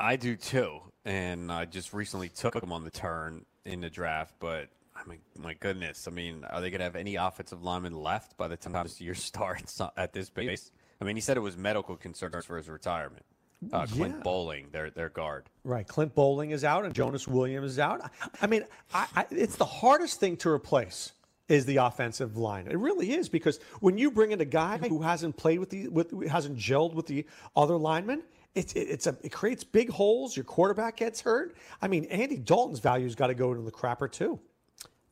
[0.00, 4.34] I do too, and I just recently took him on the turn in the draft.
[4.38, 7.94] But I mean, my goodness, I mean, are they going to have any offensive linemen
[7.94, 10.70] left by the time this year starts at this base?
[11.00, 13.24] I mean, he said it was medical concerns for his retirement.
[13.72, 14.22] Uh, Clint Yeah.
[14.22, 15.50] Boling, their their guard.
[15.64, 15.86] Right.
[15.86, 18.00] Clint Boling is out, and Jonah Williams is out.
[18.02, 18.64] I, I mean,
[18.94, 21.10] I, I, it's the hardest thing to replace
[21.48, 22.66] is the offensive line.
[22.66, 25.88] It really is because when you bring in a guy who hasn't played with the
[25.88, 28.22] with hasn't gelled with the other linemen.
[28.54, 30.36] It's it, it's a it creates big holes.
[30.36, 31.56] Your quarterback gets hurt.
[31.82, 34.40] I mean, Andy Dalton's value's got to go into the crapper too.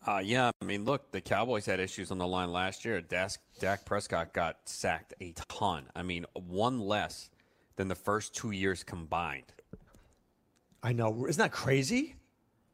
[0.07, 3.01] Uh, yeah, I mean, look, the Cowboys had issues on the line last year.
[3.01, 5.87] Dak, Dak Prescott got sacked a ton.
[5.97, 7.29] I mean, one less
[7.75, 9.53] than the first two years combined.
[10.83, 11.27] I know.
[11.27, 12.15] Isn't that crazy?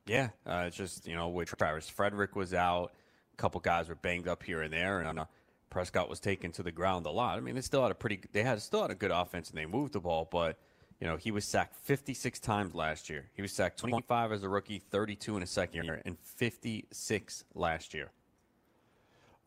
[0.07, 2.93] Yeah, uh, it's just you know, with Travis Frederick was out,
[3.43, 5.25] couple guys were banged up here and there, and uh,
[5.69, 7.37] Prescott was taken to the ground a lot.
[7.37, 9.59] I mean, they still had a pretty, they had still had a good offense and
[9.59, 10.59] they moved the ball, but
[11.01, 13.29] you know, he was sacked 56 times last year.
[13.35, 17.93] He was sacked 25 as a rookie, 32 in a second year, and 56 last
[17.93, 18.13] year.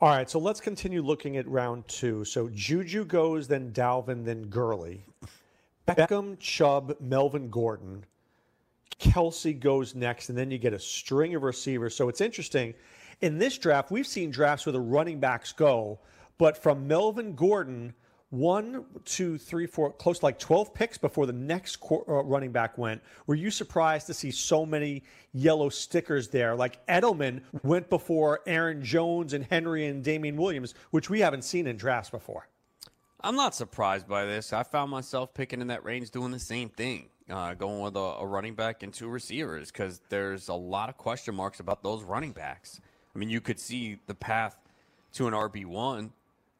[0.01, 2.25] All right, so let's continue looking at round two.
[2.25, 5.05] So Juju goes, then Dalvin, then Gurley.
[5.87, 8.03] Beckham, Chubb, Melvin Gordon.
[8.99, 11.95] Kelce goes next, and then you get a string of receivers.
[11.95, 12.73] So it's interesting.
[13.21, 15.99] In this draft, we've seen drafts where the running backs go,
[16.37, 17.93] but from Melvin Gordon,
[18.29, 22.77] one, two, three, four, close to like 12 picks before the next uh, running back
[22.77, 23.01] went.
[23.27, 26.55] Were you surprised to see so many yellow stickers there?
[26.55, 31.67] Like Edelman went before Aaron Jones and Henry and Damien Williams, which we haven't seen
[31.67, 32.47] in drafts before.
[33.21, 34.53] I'm not surprised by this.
[34.53, 37.99] I found myself picking in that range doing the same thing, uh, going with a,
[37.99, 42.03] a running back and two receivers because there's a lot of question marks about those
[42.03, 42.81] running backs.
[43.15, 44.57] I mean, you could see the path
[45.13, 46.09] to an RB1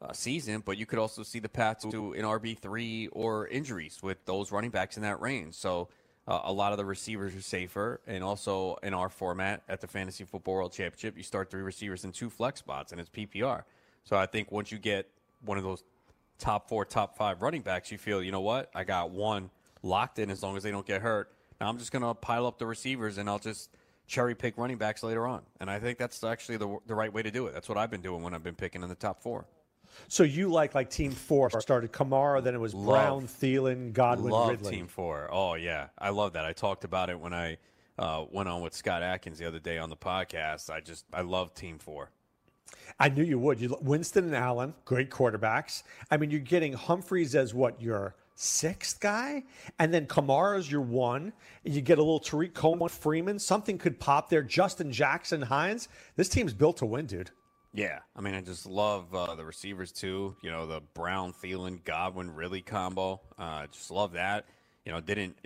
[0.00, 4.24] uh, season, but you could also see the path to an RB3 or injuries with
[4.24, 5.54] those running backs in that range.
[5.54, 5.88] So
[6.26, 8.00] uh, a lot of the receivers are safer.
[8.06, 12.04] And also in our format at the Fantasy Football World Championship, you start three receivers
[12.04, 13.64] and two flex spots, and it's PPR.
[14.04, 15.08] So I think once you get
[15.44, 15.84] one of those
[16.38, 18.70] top four, top five running backs, you feel, you know what?
[18.74, 19.50] I got one
[19.82, 21.30] locked in as long as they don't get hurt.
[21.60, 23.70] Now I'm just going to pile up the receivers and I'll just
[24.06, 25.42] cherry pick running backs later on.
[25.60, 27.54] And I think that's actually the, the right way to do it.
[27.54, 29.46] That's what I've been doing when I've been picking in the top four.
[30.08, 34.32] So you like like Team Four started Kamara, then it was Brown, Love- Thielen, Godwin,
[34.32, 34.70] love Ridley.
[34.72, 35.28] Team Four.
[35.32, 36.44] Oh yeah, I love that.
[36.44, 37.56] I talked about it when I
[37.98, 40.70] uh, went on with Scott Atkins the other day on the podcast.
[40.70, 42.10] I just I love Team Four.
[42.98, 43.60] I knew you would.
[43.60, 45.82] You Winston and Allen, great quarterbacks.
[46.10, 49.42] I mean, you're getting Humphries as what your sixth guy,
[49.78, 51.32] and then Kamara's your one.
[51.64, 53.38] And you get a little Tariq Coleman, Freeman.
[53.38, 54.42] Something could pop there.
[54.42, 55.88] Justin Jackson, Hines.
[56.14, 57.30] This team's built to win, dude.
[57.72, 60.36] Yeah, I mean, I just love uh, the receivers too.
[60.42, 63.20] You know, the Brown, Thielen, Godwin, really combo.
[63.38, 64.46] Uh, just love that.
[64.86, 65.36] You know, didn't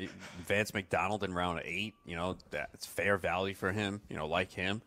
[0.47, 1.95] Vance McDonald in round eight?
[2.05, 4.01] You know, that's fair value for him.
[4.09, 4.83] You know, like him.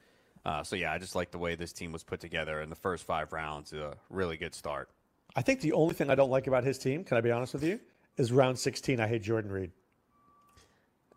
[0.46, 2.76] Uh, so yeah, I just like the way this team was put together in the
[2.76, 3.74] first five rounds.
[3.74, 4.90] A really good start.
[5.36, 7.54] I think the only thing I don't like about his team, can I be honest
[7.54, 7.80] with you,
[8.18, 9.00] is round 16.
[9.00, 9.72] I hate Jordan Reed.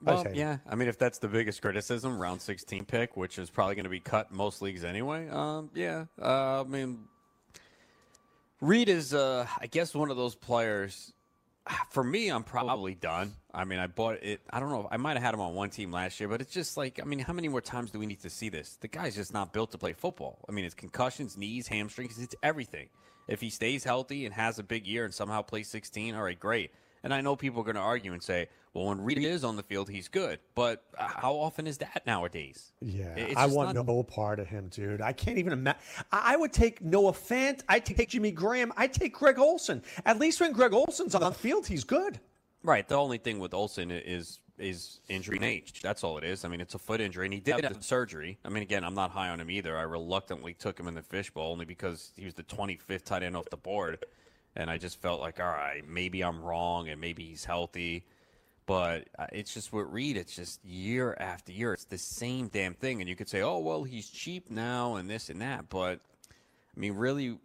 [0.03, 0.35] Well, him.
[0.35, 0.59] yeah.
[0.69, 3.91] I mean, if that's the biggest criticism, round 16 pick, which is probably going to
[3.91, 5.29] be cut most leagues anyway.
[5.29, 6.05] Um, yeah.
[6.21, 6.99] Uh, I mean,
[8.61, 11.13] Reed is, uh, I guess, one of those players.
[11.91, 13.33] For me, I'm probably done.
[13.53, 14.41] I mean, I bought it.
[14.51, 14.87] I don't know.
[14.91, 17.05] I might have had him on one team last year, but it's just like, I
[17.05, 18.77] mean, how many more times do we need to see this?
[18.81, 20.39] The guy's just not built to play football.
[20.49, 22.89] I mean, it's concussions, knees, hamstrings, it's everything.
[23.27, 26.39] If he stays healthy and has a big year and somehow plays 16, all right,
[26.39, 26.71] great.
[27.07, 29.55] And I know people are going to argue and say, well, when Reed is on
[29.55, 30.41] the field, he's good.
[30.57, 32.73] But uh, how often is that nowadays?
[32.81, 35.01] Yeah, I want not- no part of him, dude.
[35.01, 35.81] I can't even imagine.
[36.11, 37.63] I I would take Noah Fant.
[37.69, 38.73] I'd take Jimmy Graham.
[38.77, 39.83] I'd take Greg Olsen.
[40.05, 42.19] At least when Greg Olsen's on the field, he's good.
[42.65, 42.87] Right.
[42.87, 45.81] The only thing with Olsen is is injury and age.
[45.81, 46.45] That's all it is.
[46.45, 48.39] I mean, it's a foot injury, and he did have surgery.
[48.45, 49.77] I mean, again, I'm not high on him either.
[49.77, 53.37] I reluctantly took him in the fishbowl only because he was the 25th tight end
[53.37, 54.05] off the board,
[54.57, 58.05] and I just felt like, all right, maybe I'm wrong, and maybe he's healthy.
[58.65, 62.75] But uh, it's just with Reed, it's just year after year, it's the same damn
[62.75, 63.01] thing.
[63.01, 65.69] And you could say, oh, well, he's cheap now and this and that.
[65.69, 66.01] But,
[66.77, 67.39] I mean, really,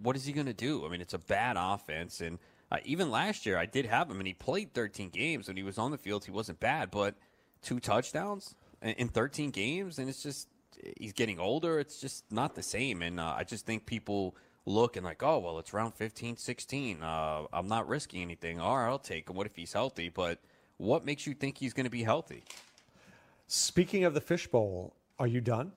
[0.00, 0.86] what is he going to do?
[0.86, 2.22] I mean, it's a bad offense.
[2.22, 2.38] And
[2.72, 5.48] uh, even last year, I did have him, and he played 13 games.
[5.48, 7.16] When he was on the field, he wasn't bad, but
[7.60, 10.48] two touchdowns in- in 13 games, and it's just
[10.96, 11.78] he's getting older.
[11.78, 13.02] It's just not the same.
[13.02, 14.36] And uh, I just think people
[14.68, 17.02] look and like, oh, well, it's round 15, 16.
[17.02, 18.60] Uh, I'm not risking anything.
[18.60, 19.36] All right, I'll take him.
[19.36, 20.08] What if he's healthy?
[20.10, 20.38] But
[20.76, 22.44] what makes you think he's going to be healthy?
[23.46, 25.72] Speaking of the fishbowl, are you done?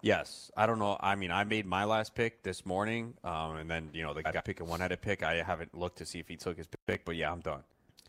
[0.00, 0.96] Yes, I don't know.
[1.00, 4.22] I mean, I made my last pick this morning, um, and then you know the
[4.22, 5.22] guy picking one had a pick.
[5.22, 7.60] I haven't looked to see if he took his pick, but yeah, I'm done.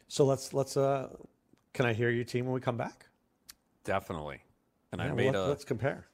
[0.10, 0.76] So let's let's.
[0.76, 1.08] uh
[1.74, 3.06] Can I hear your team when we come back?
[3.86, 4.40] Definitely.
[4.92, 5.46] And Yeah, I well, made let- a.
[5.48, 6.06] let's compare.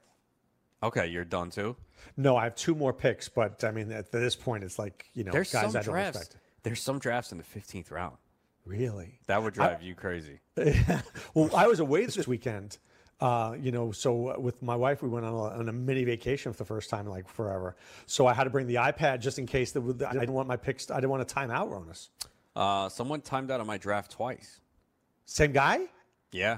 [0.83, 1.75] Okay, you're done too.
[2.17, 5.23] No, I have two more picks, but I mean, at this point, it's like you
[5.23, 6.19] know, There's guys some I don't drafts.
[6.19, 6.43] respect.
[6.63, 8.17] There's some drafts in the 15th round.
[8.65, 9.19] Really?
[9.25, 10.39] That would drive you crazy.
[11.33, 12.77] well, I was away this weekend.
[13.19, 16.51] Uh, you know, so with my wife, we went on a, on a mini vacation
[16.51, 17.75] for the first time like forever.
[18.05, 20.57] So I had to bring the iPad just in case that I didn't want my
[20.57, 20.89] picks.
[20.89, 22.09] I didn't want to time out, Ronis.
[22.55, 24.59] Uh, someone timed out on my draft twice.
[25.25, 25.85] Same guy?
[26.31, 26.57] Yeah.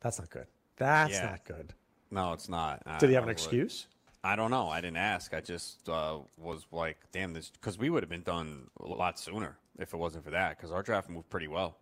[0.00, 0.46] That's not good.
[0.76, 1.30] That's Yeah.
[1.30, 1.74] not good.
[2.10, 2.82] No, it's not.
[2.98, 3.86] Did he have an I would- excuse?
[4.24, 4.68] I don't know.
[4.68, 5.32] I didn't ask.
[5.32, 9.18] I just uh, was like, damn, this because we would have been done a lot
[9.18, 11.76] sooner if it wasn't for that because our draft moved pretty well.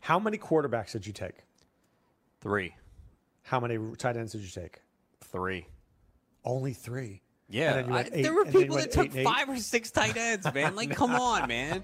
[0.00, 1.38] How many quarterbacks did you take?
[2.40, 2.74] Three.
[3.42, 4.80] How many tight ends did you take?
[5.24, 5.66] Three.
[6.44, 7.22] Only three.
[7.48, 9.24] Yeah, And then I- eight- there were and people that took eight eight?
[9.24, 10.76] five or six tight ends, man.
[10.76, 11.82] Like, come on, man.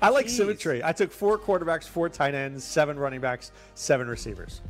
[0.00, 0.82] I like symmetry.
[0.84, 4.60] I took four quarterbacks, four tight ends, seven running backs, seven receivers.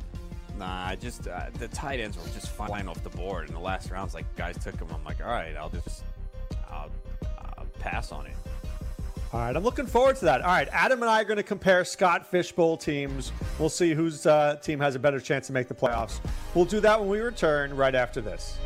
[0.63, 3.59] Nah, I just uh, the tight ends were just flying off the board in the
[3.59, 4.13] last rounds.
[4.13, 4.87] Like guys took them.
[4.93, 6.05] I'm like, all right, I'll just
[6.71, 6.89] I'll,
[7.57, 8.35] I'll pass on it.
[9.33, 10.39] All right, I'm looking forward to that.
[10.39, 13.33] All right, Adam and I are going to compare Scott Fishbowl teams.
[13.59, 16.21] We'll see whose uh, team has a better chance to make the playoffs.
[16.55, 18.57] We'll do that when we return right after this.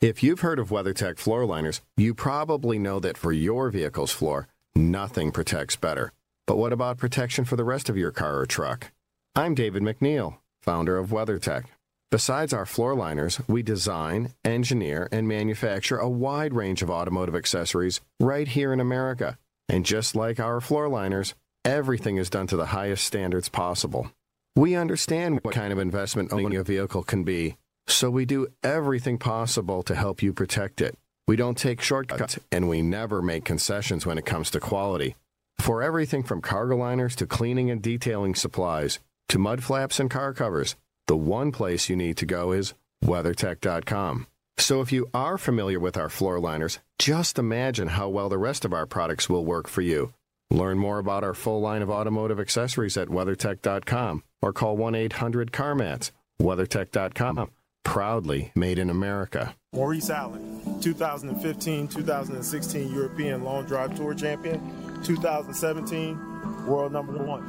[0.00, 4.48] If you've heard of WeatherTech floor liners, you probably know that for your vehicle's floor,
[4.74, 6.14] nothing protects better.
[6.50, 8.90] But what about protection for the rest of your car or truck?
[9.36, 11.66] I'm David McNeil, founder of WeatherTech.
[12.10, 18.00] Besides our floor liners, we design, engineer, and manufacture a wide range of automotive accessories
[18.18, 19.38] right here in America.
[19.68, 24.10] And just like our floor liners, everything is done to the highest standards possible.
[24.56, 29.18] We understand what kind of investment owning a vehicle can be, so we do everything
[29.18, 30.98] possible to help you protect it.
[31.28, 35.14] We don't take shortcuts, and we never make concessions when it comes to quality.
[35.60, 38.98] For everything from cargo liners to cleaning and detailing supplies
[39.28, 40.74] to mud flaps and car covers,
[41.06, 42.72] the one place you need to go is
[43.04, 44.26] WeatherTech.com.
[44.56, 48.64] So if you are familiar with our floor liners, just imagine how well the rest
[48.64, 50.14] of our products will work for you.
[50.50, 55.52] Learn more about our full line of automotive accessories at WeatherTech.com or call 1 800
[55.52, 56.10] CarMats.
[56.40, 57.50] WeatherTech.com,
[57.84, 59.54] proudly made in America.
[59.72, 64.58] Maurice Allen, 2015 2016 European Long Drive Tour Champion,
[65.02, 67.46] 2017 World Number One.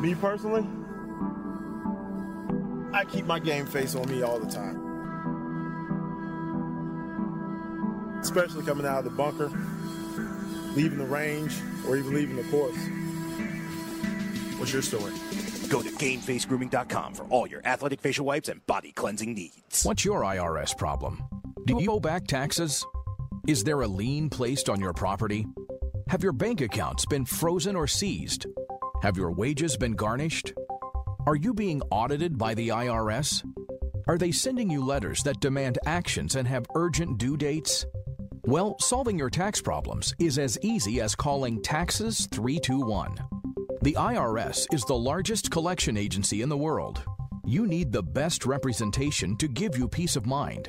[0.00, 0.66] Me personally,
[2.92, 4.82] I keep my game face on me all the time.
[8.20, 9.50] Especially coming out of the bunker,
[10.74, 11.54] leaving the range,
[11.86, 12.76] or even leaving the course.
[14.58, 15.12] What's your story?
[15.68, 19.84] Go to GameFaceGrooming.com for all your athletic facial wipes and body cleansing needs.
[19.84, 21.22] What's your IRS problem?
[21.64, 22.86] Do you owe back taxes?
[23.46, 25.46] Is there a lien placed on your property?
[26.08, 28.46] Have your bank accounts been frozen or seized?
[29.02, 30.52] Have your wages been garnished?
[31.28, 33.44] Are you being audited by the IRS?
[34.08, 37.86] Are they sending you letters that demand actions and have urgent due dates?
[38.42, 43.16] Well, solving your tax problems is as easy as calling Taxes 321.
[43.82, 47.00] The IRS is the largest collection agency in the world.
[47.44, 50.68] You need the best representation to give you peace of mind.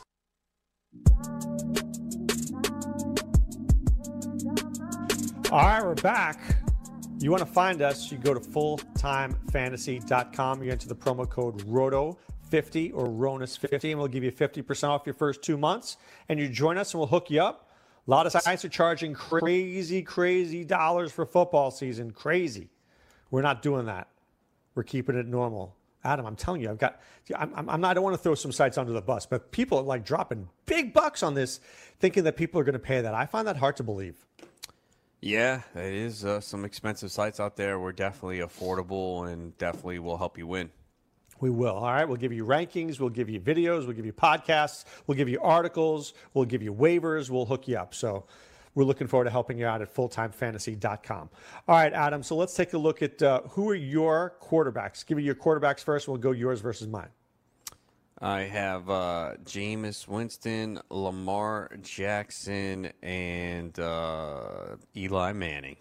[5.51, 6.39] All right, we're back.
[7.19, 10.63] You want to find us, you go to fulltimefantasy.com.
[10.63, 15.13] You enter the promo code ROTO50 or RONIS50, and we'll give you 50% off your
[15.13, 15.97] first two months.
[16.29, 17.69] And you join us, and we'll hook you up.
[18.07, 22.11] A lot of sites are charging crazy, crazy dollars for football season.
[22.11, 22.69] Crazy.
[23.29, 24.07] We're not doing that.
[24.73, 25.75] We're keeping it normal.
[26.03, 26.99] Adam, I'm telling you, I've got.
[27.35, 27.91] I'm, I'm not.
[27.91, 30.49] I don't want to throw some sites under the bus, but people are like dropping
[30.65, 31.59] big bucks on this,
[31.99, 33.13] thinking that people are going to pay that.
[33.13, 34.25] I find that hard to believe.
[35.21, 37.79] Yeah, it is uh, some expensive sites out there.
[37.79, 40.71] We're definitely affordable and definitely will help you win.
[41.39, 41.75] We will.
[41.75, 42.05] All right.
[42.05, 42.99] We'll give you rankings.
[42.99, 43.85] We'll give you videos.
[43.85, 44.85] We'll give you podcasts.
[45.05, 46.13] We'll give you articles.
[46.33, 47.29] We'll give you waivers.
[47.29, 47.93] We'll hook you up.
[47.93, 48.25] So
[48.75, 51.29] we're looking forward to helping you out at fulltimefantasy.com.
[51.67, 52.23] All right, Adam.
[52.23, 55.05] So let's take a look at uh, who are your quarterbacks.
[55.05, 56.07] Give me your quarterbacks first.
[56.07, 57.09] We'll go yours versus mine.
[58.21, 65.77] I have uh, Jameis Winston, Lamar Jackson, and uh, Eli Manning.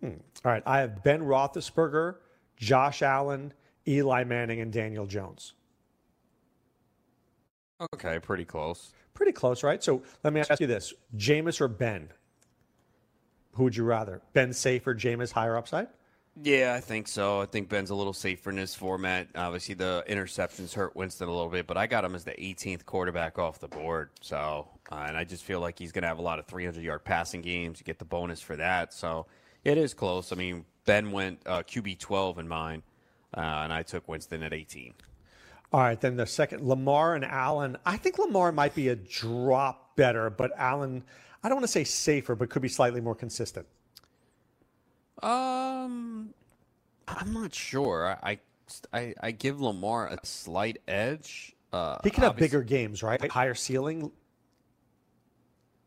[0.00, 0.06] Hmm.
[0.44, 0.62] All right.
[0.64, 2.16] I have Ben Roethlisberger,
[2.56, 3.52] Josh Allen,
[3.86, 5.54] Eli Manning, and Daniel Jones.
[7.94, 8.92] Okay, pretty close.
[9.18, 9.82] Pretty close, right?
[9.82, 12.08] So let me ask you this Jameis or Ben?
[13.54, 14.22] Who would you rather?
[14.32, 15.88] Ben safer, Jameis higher upside?
[16.40, 17.40] Yeah, I think so.
[17.40, 19.26] I think Ben's a little safer in this format.
[19.34, 22.86] Obviously, the interceptions hurt Winston a little bit, but I got him as the 18th
[22.86, 24.10] quarterback off the board.
[24.20, 26.80] So, uh, and I just feel like he's going to have a lot of 300
[26.80, 27.80] yard passing games.
[27.80, 28.94] You get the bonus for that.
[28.94, 29.26] So,
[29.64, 30.30] it is close.
[30.30, 32.84] I mean, Ben went uh, QB 12 in mine,
[33.36, 34.94] uh, and I took Winston at 18.
[35.72, 37.76] All right, then the second, Lamar and Allen.
[37.84, 41.04] I think Lamar might be a drop better, but Allen,
[41.42, 43.66] I don't want to say safer, but could be slightly more consistent.
[45.22, 46.32] Um,
[47.06, 48.16] I'm not sure.
[48.22, 48.38] I
[48.92, 51.54] I, I give Lamar a slight edge.
[51.72, 53.30] Uh, He could have bigger games, right?
[53.30, 54.10] Higher ceiling.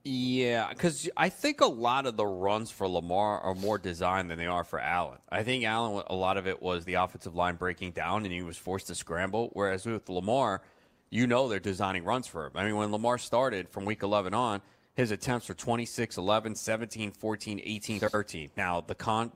[0.04, 4.40] Yeah, because I think a lot of the runs for Lamar are more designed than
[4.40, 5.20] they are for Allen.
[5.30, 8.42] I think Allen, a lot of it was the offensive line breaking down and he
[8.42, 9.52] was forced to scramble.
[9.54, 10.64] Whereas with Lamar,
[11.12, 12.54] you know they're designing runs for him.
[12.56, 14.62] I mean, when Lamar started from week 11 on,
[14.96, 18.50] his attempts were 26, 11, 17, 14, 18, 13.
[18.58, 19.32] Now, the con,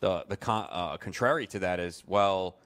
[0.00, 2.56] the, the con, uh, contrary to that is, well,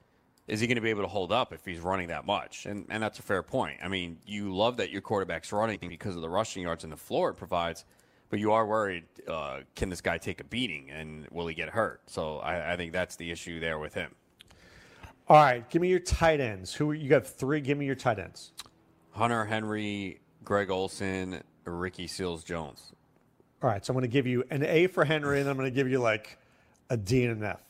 [0.48, 2.66] is he going to be able to hold up if he's running that much?
[2.66, 3.78] And and that's a fair point.
[3.82, 6.96] I mean, you love that your quarterback's running because of the rushing yards and the
[6.96, 7.84] floor it provides,
[8.30, 11.68] but you are worried: uh, can this guy take a beating and will he get
[11.68, 12.02] hurt?
[12.06, 14.14] So I, I think that's the issue there with him.
[15.28, 16.74] All right, give me your tight ends.
[16.74, 17.26] Who you got?
[17.26, 17.60] Three.
[17.60, 18.52] Give me your tight ends.
[19.12, 22.92] Hunter Henry, Greg Olsen, Ricky Seals Jones.
[23.62, 25.70] All right, so I'm going to give you an A for Henry, and I'm going
[25.70, 26.38] to give you like
[26.90, 27.62] a D and an F.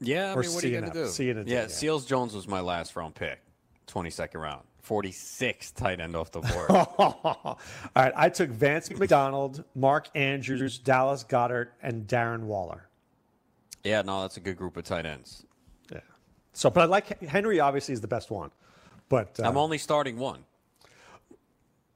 [0.00, 1.08] Yeah, I Or mean, what are you going to do?
[1.08, 1.66] C and a D, yeah, yeah.
[1.68, 3.40] Seals Jones was my last round pick,
[3.88, 6.70] 22nd round, 46th tight end off the board.
[6.98, 7.58] All
[7.96, 12.88] right, I took Vance McDonald, Mark Andrews, Dallas Goedert, and Darren Waller.
[13.84, 15.44] yeah, no, that's a good group of tight ends.
[15.92, 16.00] Yeah.
[16.52, 17.58] So, but I like Henry.
[17.60, 18.50] Obviously, is the best one.
[19.08, 20.44] But uh, I'm only starting one.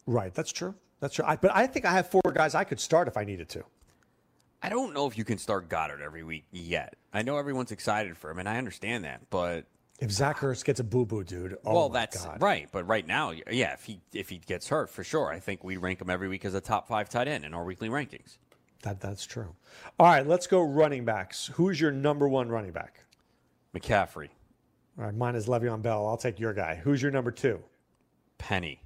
[0.07, 0.33] right.
[0.35, 0.75] That's true.
[1.01, 1.25] That's true.
[1.27, 3.65] I, but I think I have four guys I could start if I needed to.
[4.63, 6.95] I don't know if you can start Goedert every week yet.
[7.13, 9.67] I know everyone's excited for him, and I understand that, but
[10.01, 11.59] If Zach Ertz gets a boo boo, dude.
[11.65, 12.41] Oh well, that's God.
[12.41, 12.69] right.
[12.73, 15.77] But right now, yeah, if he if he gets hurt, for sure, I think we
[15.77, 18.39] rank him every week as a top five tight end in our weekly rankings.
[18.83, 19.55] That that's true.
[19.99, 21.51] All right, let's go running backs.
[21.55, 23.05] Who's your number one running back?
[23.75, 24.29] McCaffrey,
[24.99, 26.07] All right, mine is Le'Veon Bell.
[26.07, 26.75] I'll take your guy.
[26.83, 27.59] Who's your number two?
[28.39, 28.83] Penny,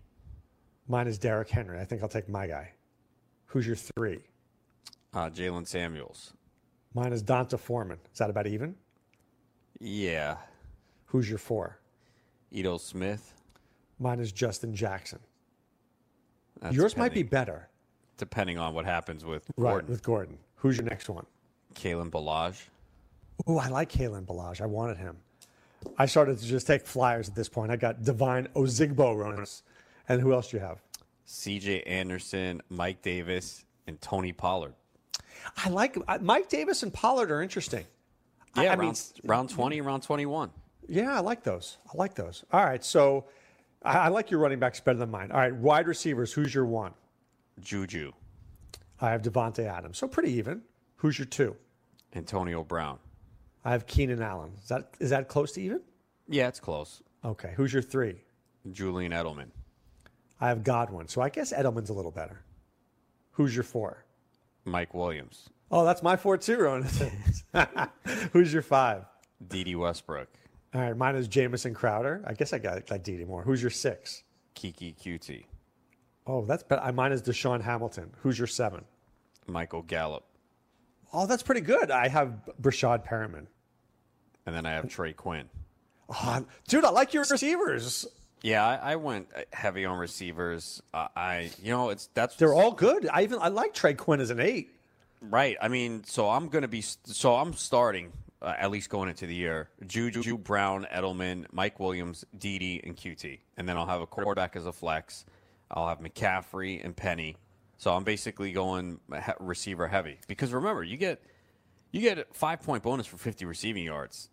[0.87, 1.81] Mine is Derrick Henry.
[1.81, 2.73] I think I'll take my guy.
[3.47, 4.21] Who's your three?
[5.17, 6.35] Uh, Jaylen Samuels.
[6.93, 7.97] Mine is D'Onta Foreman.
[8.13, 8.75] Is that about even?
[9.81, 10.37] Yeah,
[11.07, 11.79] Who's your four?
[12.51, 13.33] Ito Smith.
[13.99, 15.19] Mine is Justin Jackson.
[16.61, 17.69] That's Yours might be better.
[18.19, 19.91] depending on what happens with Right, Gordon.
[19.91, 20.39] with Gordon.
[20.57, 21.25] Who's your next one?
[21.75, 22.65] Kalen Ballage.
[23.47, 24.61] Oh, I like Kalen Ballage.
[24.61, 25.17] I wanted him.
[25.99, 27.71] I started to just take flyers at this point.
[27.71, 29.63] I got Devine Ozigbo Ronis.
[30.11, 30.79] And who else do you have?
[31.25, 31.83] C.J.
[31.83, 34.75] Anderson, Mike Davis, and Tony Pollard.
[35.57, 37.85] I like I- Mike Davis and Pollard are interesting.
[38.55, 38.81] I- Yeah, I round,
[39.23, 40.51] mean, round twenty, round twenty-one.
[40.89, 41.79] Yeah, I like those.
[41.93, 42.45] I like those.
[42.53, 43.25] All right, so
[43.83, 45.31] I, I like your running backs better than mine.
[45.33, 46.33] All right, wide receivers.
[46.33, 46.95] Who's your one?
[47.61, 48.13] Juju,
[49.01, 49.99] I have Davante Adams.
[49.99, 50.63] So pretty even.
[50.97, 51.57] Who's your two?
[52.15, 52.99] Antonio Brown.
[53.65, 54.53] I have Keenan Allen.
[54.63, 55.81] Is that is that close to even?
[56.29, 57.03] Yeah, it's close.
[57.25, 57.53] Okay.
[57.57, 58.23] Who's your three?
[58.73, 59.49] Julian Edelman.
[60.41, 61.09] I have Godwin.
[61.09, 62.41] So I guess Edelman's a little better.
[63.33, 64.05] Who's your four?
[64.67, 65.49] Mike Williams.
[65.71, 66.89] Oh, that's my four too, Ronan.
[68.33, 69.05] Who's your five?
[69.49, 70.29] Dede Westbrook.
[70.75, 72.23] All right, mine is Jamison Crowder.
[72.27, 73.43] I guess I got like Dede more.
[73.43, 74.23] Who's your six?
[74.55, 75.47] Keke Coutee.
[76.27, 76.83] Oh, that's better.
[76.83, 78.11] Uh, mine is DaeSean Hamilton.
[78.21, 78.85] Who's your seven?
[79.47, 80.25] Michael Gallup.
[81.13, 81.91] Oh, that's pretty good.
[81.91, 83.47] I have Breshad Perriman.
[84.45, 85.49] And then I have Trey Quinn.
[86.09, 88.07] Oh, dude, I like your receivers.
[88.47, 90.81] Yeah, I, I went heavy on receivers.
[90.95, 93.09] Uh, I, you know, it's that's They're all good.
[93.13, 94.71] I even I like Trey Quinn as an eight.
[95.21, 95.57] right.
[95.61, 99.35] I mean, so I'm gonna be so I'm starting uh, at least going into the
[99.35, 99.69] year.
[99.85, 104.65] Juju Brown, Edelman, Mike Williams, Dede, and Coutee, and then I'll have a quarterback as
[104.65, 105.25] a flex.
[105.73, 107.37] I'll have McCaffrey and Penny.
[107.79, 109.01] So I'm basically going
[109.41, 111.21] receiver heavy because remember you get
[111.91, 114.29] you get a five point bonus for 50 receiving yards.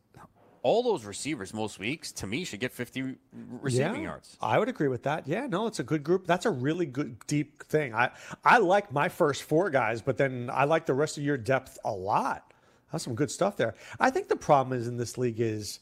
[0.63, 3.15] All those receivers most weeks to me should get 50
[3.61, 4.37] receiving yeah, yards.
[4.41, 5.27] I would agree with that.
[5.27, 6.25] Yeah, no, it's a good group.
[6.25, 7.93] That's a really good deep thing.
[7.93, 8.11] I
[8.45, 11.77] I like my first four guys, but then I like the rest of your depth
[11.83, 12.53] a lot.
[12.93, 13.75] That's some good stuff there.
[13.99, 15.79] I think the problem is in this league is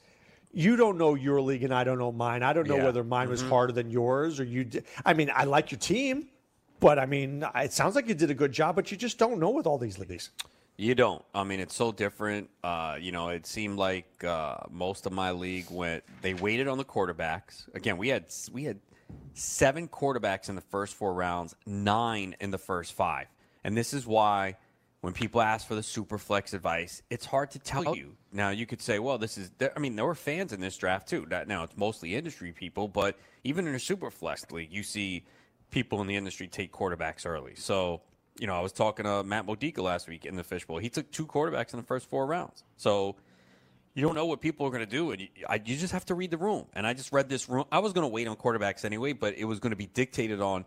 [0.52, 2.42] you don't know your league and I don't know mine.
[2.42, 2.86] I don't know Yeah.
[2.86, 3.50] whether mine was Mhm.
[3.50, 4.64] harder than yours or you.
[4.66, 4.86] Did.
[5.06, 6.28] I mean, I like your team,
[6.80, 9.40] but I mean, it sounds like you did a good job, but you just don't
[9.40, 10.32] know with all these leagues.
[10.78, 11.24] You don't.
[11.36, 12.50] I mean, it's so different.
[12.64, 16.04] Uh, you know, it seemed like uh, most of my league went.
[16.22, 17.68] They waited on the quarterbacks.
[17.76, 18.80] Again, we had we had
[19.34, 23.28] seven quarterbacks in the first four rounds, nine in the first five,
[23.64, 24.56] and this is why
[25.02, 28.16] when people ask for the super flex advice, it's hard to tell you.
[28.32, 29.52] Now, you could say, well, this is.
[29.58, 31.28] there- I mean, there were fans in this draft too.
[31.48, 35.26] Now, it's mostly industry people, but even in a super flex league, you see
[35.70, 37.56] people in the industry take quarterbacks early.
[37.56, 38.02] So,
[38.42, 40.80] you know, I was talking to Matt Modica last week in the fishbowl.
[40.80, 42.64] He took two quarterbacks in the first four rounds.
[42.76, 43.16] So
[43.94, 46.06] you don't know what people are going to do, and you, I, you just have
[46.06, 46.66] to read the room.
[46.74, 47.66] And I just read this room.
[47.72, 50.42] I was going to wait on quarterbacks anyway, but it was going to be dictated
[50.42, 50.66] on,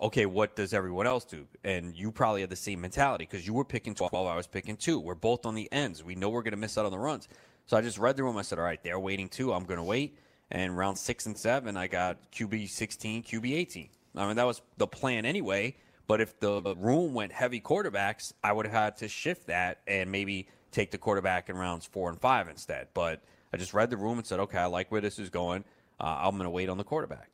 [0.00, 1.46] okay, what does everyone else do?
[1.62, 4.76] And you probably had the same mentality because you were picking 12, I was picking
[4.76, 4.98] two.
[4.98, 6.02] We're both on the ends.
[6.02, 7.28] We know we're going to miss out on the runs.
[7.66, 8.36] So I just read the room.
[8.36, 9.52] I said, all right, they're waiting too.
[9.52, 10.18] I'm going to wait.
[10.50, 13.88] And round six and seven, I got QB 16, QB 18.
[14.16, 15.76] I mean, that was the plan anyway.
[16.12, 20.12] But if the room went heavy quarterbacks, I would have had to shift that and
[20.12, 22.88] maybe take the quarterback in rounds four and five instead.
[22.92, 25.64] But I just read the room and said, okay, I like where this is going.
[25.98, 27.30] Uh, I'm going to wait on the quarterback.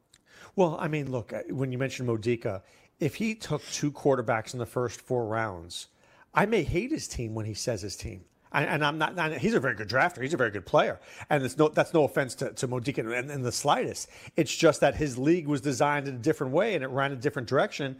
[0.54, 2.62] Well, I mean, look, uh, when you mentioned Modica,
[3.00, 5.88] if he took two quarterbacks in the first four rounds,
[6.32, 8.26] I may hate his team when he says his team.
[8.52, 10.22] And, and I'm not, not- He's a very good drafter.
[10.22, 11.68] He's a very good player, and it's no.
[11.68, 14.08] That's no offense to, to Modica in, in the slightest.
[14.36, 17.16] It's just that his league was designed in a different way, and it ran a
[17.16, 17.98] different direction,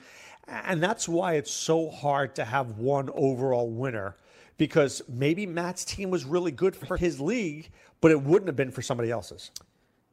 [0.49, 4.17] and that's why it's so hard to have one overall winner.
[4.57, 7.71] Because maybe Matt's team was really good for his league,
[8.01, 9.53] but it wouldn't have been for somebody else's.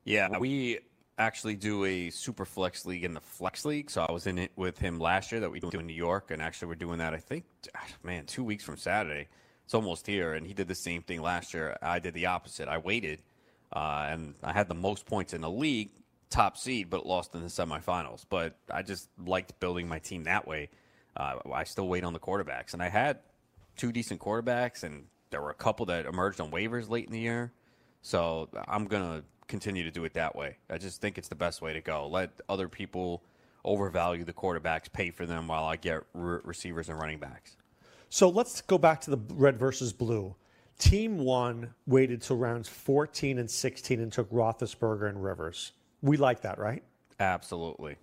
[0.03, 0.79] Yeah, we
[1.17, 3.89] actually do a super flex league in the flex league.
[3.89, 6.29] So I was in it with him last year that we do in New York,
[6.29, 7.13] and actually we're doing that.
[7.13, 7.45] I think,
[8.03, 9.27] man, two weeks from Saturday.
[9.63, 11.75] It's almost here, and he did the same thing last year.
[11.81, 12.67] I did the opposite.
[12.67, 13.23] I waited,
[13.73, 15.89] uh, and I had the most points in the league,
[16.29, 18.25] top seed, but lost in the semifinals.
[18.29, 20.69] But I just liked building my team that way.
[21.15, 23.19] Uh, I still wait on the quarterbacks, and I had
[23.77, 27.19] two decent quarterbacks, and there were a couple that emerged on waivers late in the
[27.19, 27.53] year.
[28.01, 30.57] So I'm gonna continue to do it that way.
[30.69, 32.07] I just think it's the best way to go.
[32.07, 33.23] Let other people
[33.63, 37.57] overvalue the quarterbacks, pay for them, while I get re- receivers and running backs.
[38.09, 40.35] So let's go back to the red versus blue.
[40.77, 45.71] Team one waited till rounds 14 and 16 and took Roethlisberger and Rivers.
[46.05, 46.83] We like that, right?
[47.19, 47.95] Absolutely.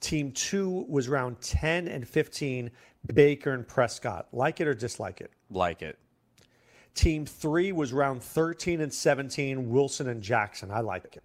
[0.00, 2.70] Team two was round 10 and 15,
[3.12, 4.28] Baker and Prescott.
[4.32, 5.32] Like it or dislike it?
[5.50, 5.98] Like it.
[6.94, 10.70] Team three was round 13 and 17, Wilson and Jackson.
[10.70, 11.24] I like it.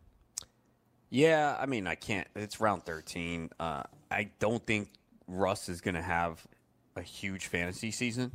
[1.11, 2.27] Yeah, I mean, I can't.
[2.35, 3.51] It's round 13.
[3.59, 4.89] Uh, I don't think
[5.27, 6.45] Russ is going to have
[6.95, 8.31] a huge fantasy season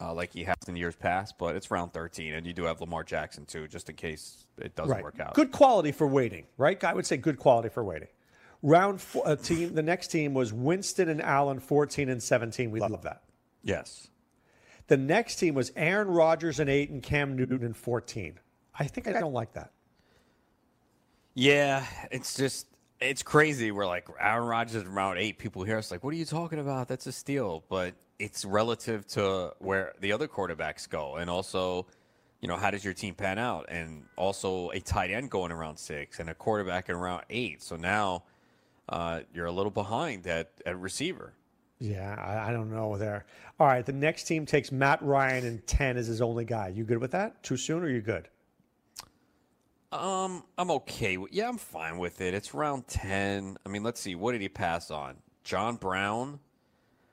[0.00, 2.80] uh, like he has in years past, but it's round 13, and you do have
[2.80, 5.02] Lamar Jackson too, just in case it doesn't right.
[5.02, 5.34] work out.
[5.34, 6.82] Good quality for waiting, right?
[6.84, 8.08] I would say good quality for waiting.
[8.62, 9.74] Round four, uh, team.
[9.74, 12.70] The next team was Winston and Allen, 14 and 17.
[12.70, 13.22] We love that.
[13.62, 14.08] Yes.
[14.88, 18.38] The next team was Aaron Rodgers and eight and Cam Newton and 14.
[18.78, 19.72] I think I don't like that.
[21.34, 22.66] Yeah, it's just
[23.00, 23.70] it's crazy.
[23.70, 25.38] We're like Aaron Rodgers is round eight.
[25.38, 26.88] People hear us like, "What are you talking about?
[26.88, 31.86] That's a steal." But it's relative to where the other quarterbacks go, and also,
[32.40, 33.66] you know, how does your team pan out?
[33.68, 37.62] And also a tight end going around six and a quarterback in round eight.
[37.62, 38.24] So now
[38.88, 41.34] uh, you're a little behind at at receiver.
[41.80, 43.24] Yeah, I, I don't know there.
[43.60, 46.68] All right, the next team takes Matt Ryan and 10 as his only guy.
[46.68, 47.40] You good with that?
[47.44, 48.28] Too soon or you good?
[49.90, 51.16] Um, I'm okay.
[51.16, 52.34] with Yeah, I'm fine with it.
[52.34, 53.56] It's round ten.
[53.64, 54.14] I mean, let's see.
[54.14, 55.16] What did he pass on?
[55.44, 56.40] John Brown.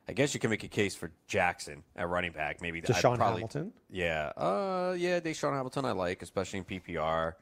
[0.07, 2.61] I guess you can make a case for Jackson at running back.
[2.61, 3.73] Maybe I'd DaeSean probably- Hamilton?
[3.89, 4.31] Yeah.
[4.37, 5.19] Uh, yeah.
[5.19, 7.33] DaeSean Hamilton, I like, especially in PPR.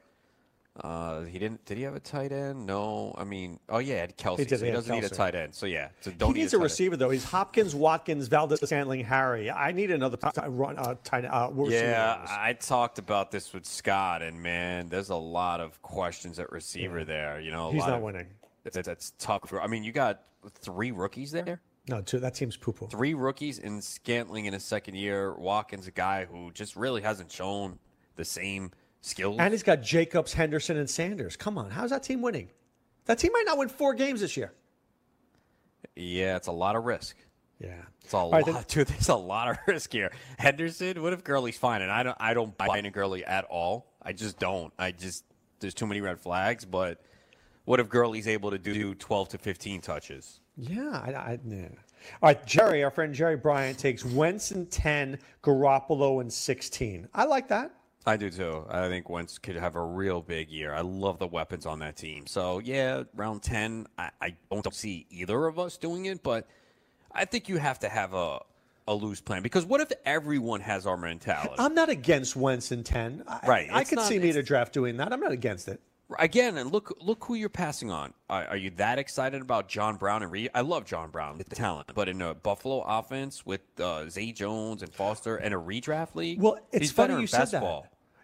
[0.80, 1.64] Uh, he didn't.
[1.66, 2.66] Did he have a tight end?
[2.66, 3.14] No.
[3.16, 4.38] I mean, oh yeah, Kelce.
[4.40, 5.54] He did, so he he doesn't need a tight end.
[5.54, 6.62] So yeah, so He need needs a a tight end.
[6.64, 7.10] receiver though.
[7.10, 9.52] He's Hopkins, Watkins, Valdes, Scantling, Harry.
[9.52, 10.76] I need another run.
[10.76, 11.80] Uh, tight, uh, receiver.
[11.84, 16.50] Yeah, I talked about this with Scott, and man, there's a lot of questions at
[16.50, 17.38] receiver there.
[17.38, 18.26] You know, a He's not of- winning.
[18.64, 19.52] That's, that's tough.
[19.52, 20.22] I mean, you got
[20.60, 21.60] three rookies there.
[21.88, 22.86] No, two, that team's poo poo.
[22.86, 25.34] Three rookies in Scantling in his second year.
[25.34, 27.78] Watkins, a guy who just really hasn't shown
[28.16, 28.70] the same
[29.02, 29.36] skills.
[29.38, 31.36] And he's got Jacobs, Henderson, and Sanders.
[31.36, 32.48] Come on, how's that team winning?
[33.04, 34.52] That team might not win four games this year.
[35.96, 37.16] yeah, it's a lot of risk.
[37.60, 38.88] Yeah, it's a right, lot, then- dude.
[38.88, 40.10] There's a lot of risk here.
[40.38, 41.82] Henderson, what if Gurley's fine?
[41.82, 43.92] And I don't, I don't buy into Gurley at all.
[44.02, 44.72] I just don't.
[44.78, 45.24] I just
[45.60, 46.64] there's too many red flags.
[46.64, 47.00] But
[47.64, 50.40] what if Gurley's able to do 12 to 15 touches?
[50.56, 51.68] Yeah, I, I, yeah.
[52.22, 57.08] All right, Jerry, our friend Jerry Bryant takes Wentz in 10, Garoppolo in 16.
[57.14, 57.72] I like that.
[58.06, 58.66] I do too.
[58.68, 60.74] I think Wentz could have a real big year.
[60.74, 62.26] I love the weapons on that team.
[62.26, 66.46] So yeah, round ten, I, I don't see either of us doing it, but
[67.12, 68.40] I think you have to have a
[68.86, 71.54] a loose plan because what if everyone has our mentality?
[71.56, 73.24] I'm not against Wentz in 10.
[73.26, 75.10] I, Right, I it's could not- see me to draft doing that.
[75.10, 75.80] I'm not against it.
[76.18, 78.14] Again, and look look who you're passing on.
[78.28, 80.50] Are, are you that excited about John Brown and Reed?
[80.54, 84.82] I love John Brown, the talent, but in a Buffalo offense with uh, Zay Jones
[84.82, 87.62] and Foster and a redraft league, Well, it's he's funny you in said best that.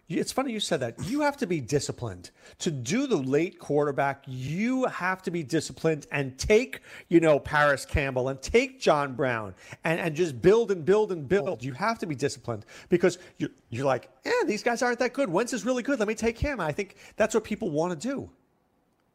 [0.09, 0.95] It's funny you said that.
[1.05, 4.23] You have to be disciplined to do the late quarterback.
[4.27, 9.55] You have to be disciplined and take, you know, Parris Campbell and take John Brown
[9.85, 11.63] and, and just build and build and build.
[11.63, 15.29] You have to be disciplined because you're, you're like, eh, these guys aren't that good.
[15.29, 15.99] Wentz is really good.
[15.99, 16.59] Let me take him.
[16.59, 18.29] I think that's what people want to do.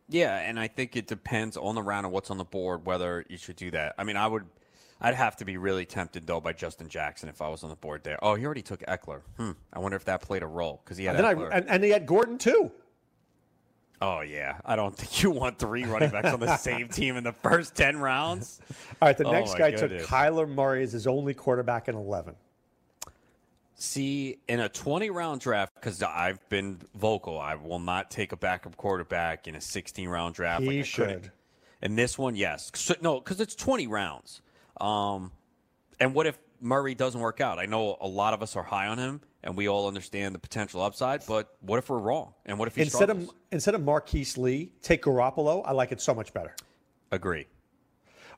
[0.08, 3.24] Yeah, and I think it depends on the round and what's on the board whether
[3.28, 3.94] you should do that.
[3.98, 4.44] I mean, I would,
[5.00, 7.76] I'd have to be really tempted though by Justin Jackson if I was on the
[7.76, 8.18] board there.
[8.22, 9.20] Oh, he already took Ekeler.
[9.36, 9.52] Hmm.
[9.72, 11.26] I wonder if that played a role because he had And.
[11.26, 12.70] I, and, and he had Gordon too.
[14.00, 17.24] oh yeah, I don't think you want three running backs on the same team in
[17.24, 18.60] the first ten rounds.
[19.02, 20.02] All right, the Oh, next my guy goodness.
[20.02, 22.34] took Kyler Murray as his only quarterback in 11.
[23.78, 28.36] See, in a 20 round draft, because I've been vocal, I will not take a
[28.36, 30.62] backup quarterback in a 16 round draft.
[30.62, 31.30] He like should.
[31.82, 32.70] And this one, yes.
[32.74, 34.40] So, no, because it's 20 rounds.
[34.80, 35.32] Um,
[36.00, 37.58] and what if Murray doesn't work out?
[37.58, 40.38] I know a lot of us are high on him, and we all understand the
[40.38, 42.34] potential upside, but what if we're wrong?
[42.44, 43.28] And what if he Instead struggles?
[43.30, 45.62] of instead of Marquise Lee, take Garoppolo.
[45.64, 46.54] I like it so much better.
[47.10, 47.46] Agree.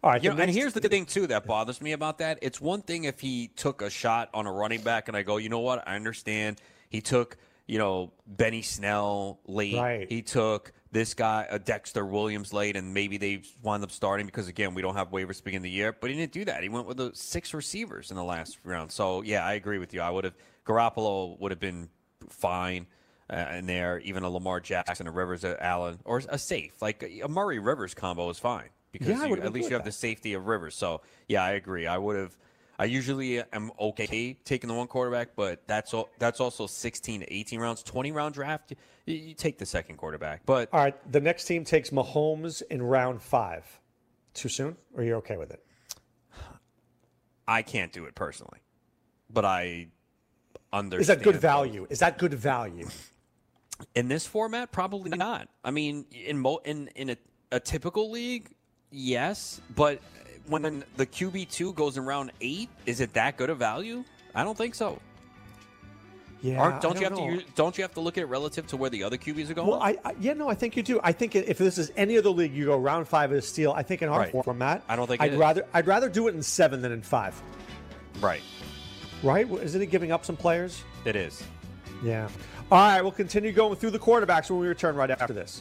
[0.03, 2.39] All right, You know, and here's the thing too that bothers me about that.
[2.41, 5.39] It's one thing if he took a shot on a running back, and I go,
[5.39, 5.86] you know what?
[5.89, 6.61] I understand.
[6.89, 7.36] He took,
[7.66, 9.76] you know, Benny Snell late.
[9.76, 10.09] Right.
[10.09, 14.49] He took this guy, uh, Dexter Williams late, and maybe they wind up starting because
[14.49, 15.95] again, we don't have waivers to begin the year.
[15.99, 16.62] But he didn't do that.
[16.62, 18.91] He went with the six receivers in the last round.
[18.93, 20.01] So yeah, I agree with you.
[20.01, 20.34] I would have
[20.66, 21.89] Garoppolo would have been
[22.28, 22.86] fine.
[23.30, 27.03] Uh, in there, even a Lamar Jackson, a Rivers, a Allen, or a safe like
[27.22, 29.91] a Murray Rivers combo is fine because Yeah, you, at least you have that.
[29.91, 30.74] the safety of Rivers.
[30.74, 31.86] So yeah, I agree.
[31.86, 32.34] I would have.
[32.79, 37.33] I usually am okay taking the one quarterback, but that's all, that's also 16 to
[37.33, 38.72] 18 rounds, 20 round draft.
[39.07, 42.83] You, you take the second quarterback, but All right, the next team takes Mahomes in
[42.83, 43.64] round five.
[44.35, 45.64] Too soon, or you're okay with it?
[47.49, 48.61] I can't do it personally.
[49.31, 49.89] But I
[50.72, 51.01] understand.
[51.01, 51.87] Is that good value?
[51.91, 52.89] Is that good value?
[53.95, 54.72] in this format?
[54.72, 55.49] Probably not.
[55.64, 57.16] I mean, in mo- in in a,
[57.53, 58.51] a typical league,
[58.91, 60.01] yes, but
[60.49, 64.05] when the QB two goes in round eight, is it that good a value?
[64.34, 65.01] I don't think so.
[66.40, 68.22] Yeah, Aren't, I don't you have don't to use, don't you have to look at
[68.22, 69.66] it relative to where the other QBs are going?
[69.68, 71.01] Well, I, I yeah no, I think you do.
[71.03, 73.72] I think if this is any other league, you go round five as steal.
[73.72, 74.30] I think in our Right.
[74.30, 75.38] format, I don't think I'd is.
[75.38, 77.40] rather I'd rather do it in seven than in five.
[78.20, 78.42] right.
[79.24, 79.51] Right?
[79.51, 80.84] Isn't it giving up some players?
[81.05, 81.42] It is.
[82.05, 82.28] Yeah.
[82.70, 85.61] All right, we'll continue going through the quarterbacks when we return right after this.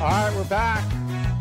[0.00, 0.88] All right, we're back.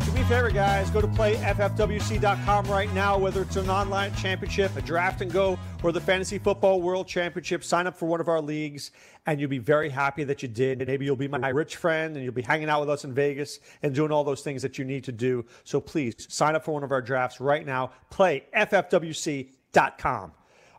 [0.04, 0.90] Do me a favor, guys.
[0.90, 5.92] Go to playffwc.com right now, whether it's an online championship, a draft and go, or
[5.92, 7.64] the Fantasy Football World Championship.
[7.64, 8.90] Sign up for one of our leagues,
[9.28, 10.82] and you'll be very happy that you did.
[10.82, 13.14] And Maybe you'll be my rich friend, and you'll be hanging out with us in
[13.14, 15.46] Vegas and doing all those things that you need to do.
[15.64, 17.92] So please sign up for one of our drafts right now.
[18.12, 19.52] Playffwc.com.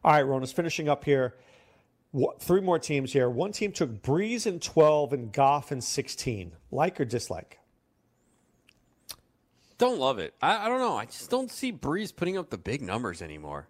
[0.02, 1.36] All right, Ronis, finishing up here.
[2.40, 3.30] Three more teams here.
[3.30, 6.56] One team took Brees in 12 and Goff in 16.
[6.72, 7.60] Like or dislike?
[9.78, 10.34] Don't love it.
[10.42, 10.96] I, I don't know.
[10.96, 13.68] I just don't see Brees putting up the big numbers anymore.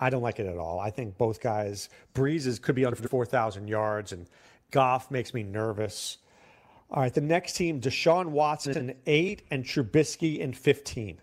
[0.00, 0.80] I don't like it at all.
[0.80, 4.26] I think both guys, Brees is, could be under 4,000 yards, and
[4.72, 6.18] Goff makes me nervous.
[6.90, 11.20] All right, the next team, Deshaun Watson, in 8, and Trubisky in 15.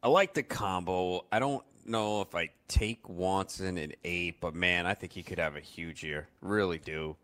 [0.00, 1.26] I like the combo.
[1.32, 5.40] I don't know if I take Watson at 8, but man, I think he could
[5.40, 6.28] have a huge year.
[6.40, 7.16] Really do.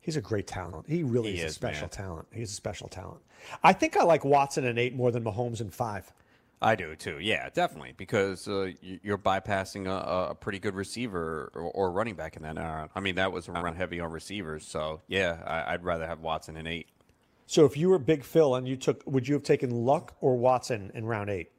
[0.00, 0.86] He's a great talent.
[0.88, 1.90] He really He is, a special man.
[1.90, 2.28] talent.
[2.32, 3.20] He's a special talent.
[3.62, 6.12] I think I like Watson in 8 more than Mahomes in 5.
[6.62, 7.18] I do too.
[7.20, 12.36] Yeah, definitely, because uh, you're bypassing a, a pretty good receiver or, or running back
[12.36, 12.58] in that.
[12.58, 14.66] Uh, I mean, that was around heavy on receivers.
[14.66, 16.88] So yeah, I, I'd rather have Watson in eight.
[17.46, 20.36] So if you were Big Phil and you took, would you have taken Luck or
[20.36, 21.50] Watson in round 8?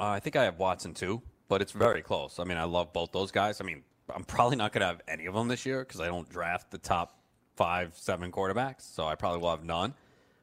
[0.00, 2.38] Uh, I think I have Watson too, but it's very close.
[2.38, 3.60] I mean, I love both those guys.
[3.60, 3.82] I mean,
[4.14, 6.70] I'm probably not going to have any of them this year because I don't draft
[6.70, 7.20] the top
[7.56, 8.82] five, seven quarterbacks.
[8.82, 9.94] So I probably will have none.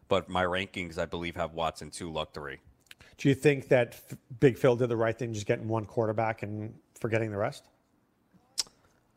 [0.07, 2.57] But my rankings, I believe, have Watson two, Luck three.
[3.17, 6.43] Do you think that F- Big Phil did the right thing just getting one quarterback
[6.43, 7.63] and forgetting the rest?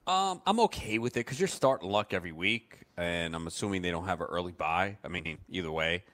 [0.07, 3.91] Um, I'm okay with it because you're starting Luck every week, and I'm assuming they
[3.91, 4.97] don't have an early buy.
[5.05, 6.05] I mean, either way.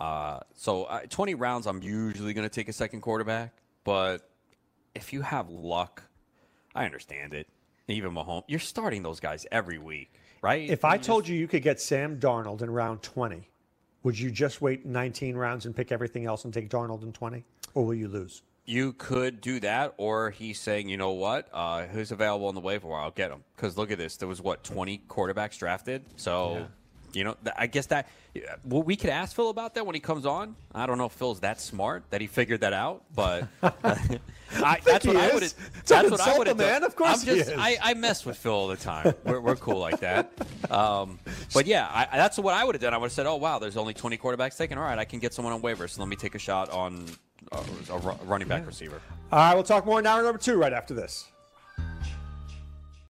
[0.00, 3.56] Uh, so uh, 20 rounds, I'm usually going to take a second quarterback.
[3.84, 4.28] But
[4.96, 6.02] if you have Luck,
[6.74, 7.46] I understand it.
[7.88, 10.12] Even Mahomes, you're starting those guys every week,
[10.42, 10.68] right?
[10.68, 13.48] If I told you you could get Sam Darnold in round 20,
[14.02, 17.44] would you just wait 19 rounds and pick everything else and take Darnold in 20?
[17.74, 18.42] Or will you lose?
[18.64, 22.60] You could do that, or he's saying, you know what, uh, who's available on the
[22.60, 23.02] waiver wire?
[23.02, 23.44] I'll get him.
[23.54, 26.02] Because look at this, there was what twenty quarterbacks drafted.
[26.16, 26.66] So,
[27.16, 28.08] you know, th- I guess that
[28.64, 30.54] well, we could ask Phil about that when he comes on.
[30.74, 35.04] I don't know if Phil's that smart that he figured that out, but I, that's
[35.04, 35.42] he what I would
[35.86, 36.80] That's what I would have man.
[36.80, 36.84] done.
[36.84, 37.52] Of course I'm just.
[37.56, 39.14] I, I mess with Phil all the time.
[39.24, 40.32] We're, we're cool like that.
[40.70, 41.20] Um,
[41.54, 42.92] but yeah, I, that's what I would have done.
[42.92, 44.78] I would have said, "Oh wow, there's only 20 quarterbacks taken.
[44.78, 45.90] All right, I can get someone on waivers.
[45.90, 47.06] So let me take a shot on
[47.52, 49.00] uh, a running back receiver."
[49.30, 51.28] All right, we'll talk more in hour number two right after this.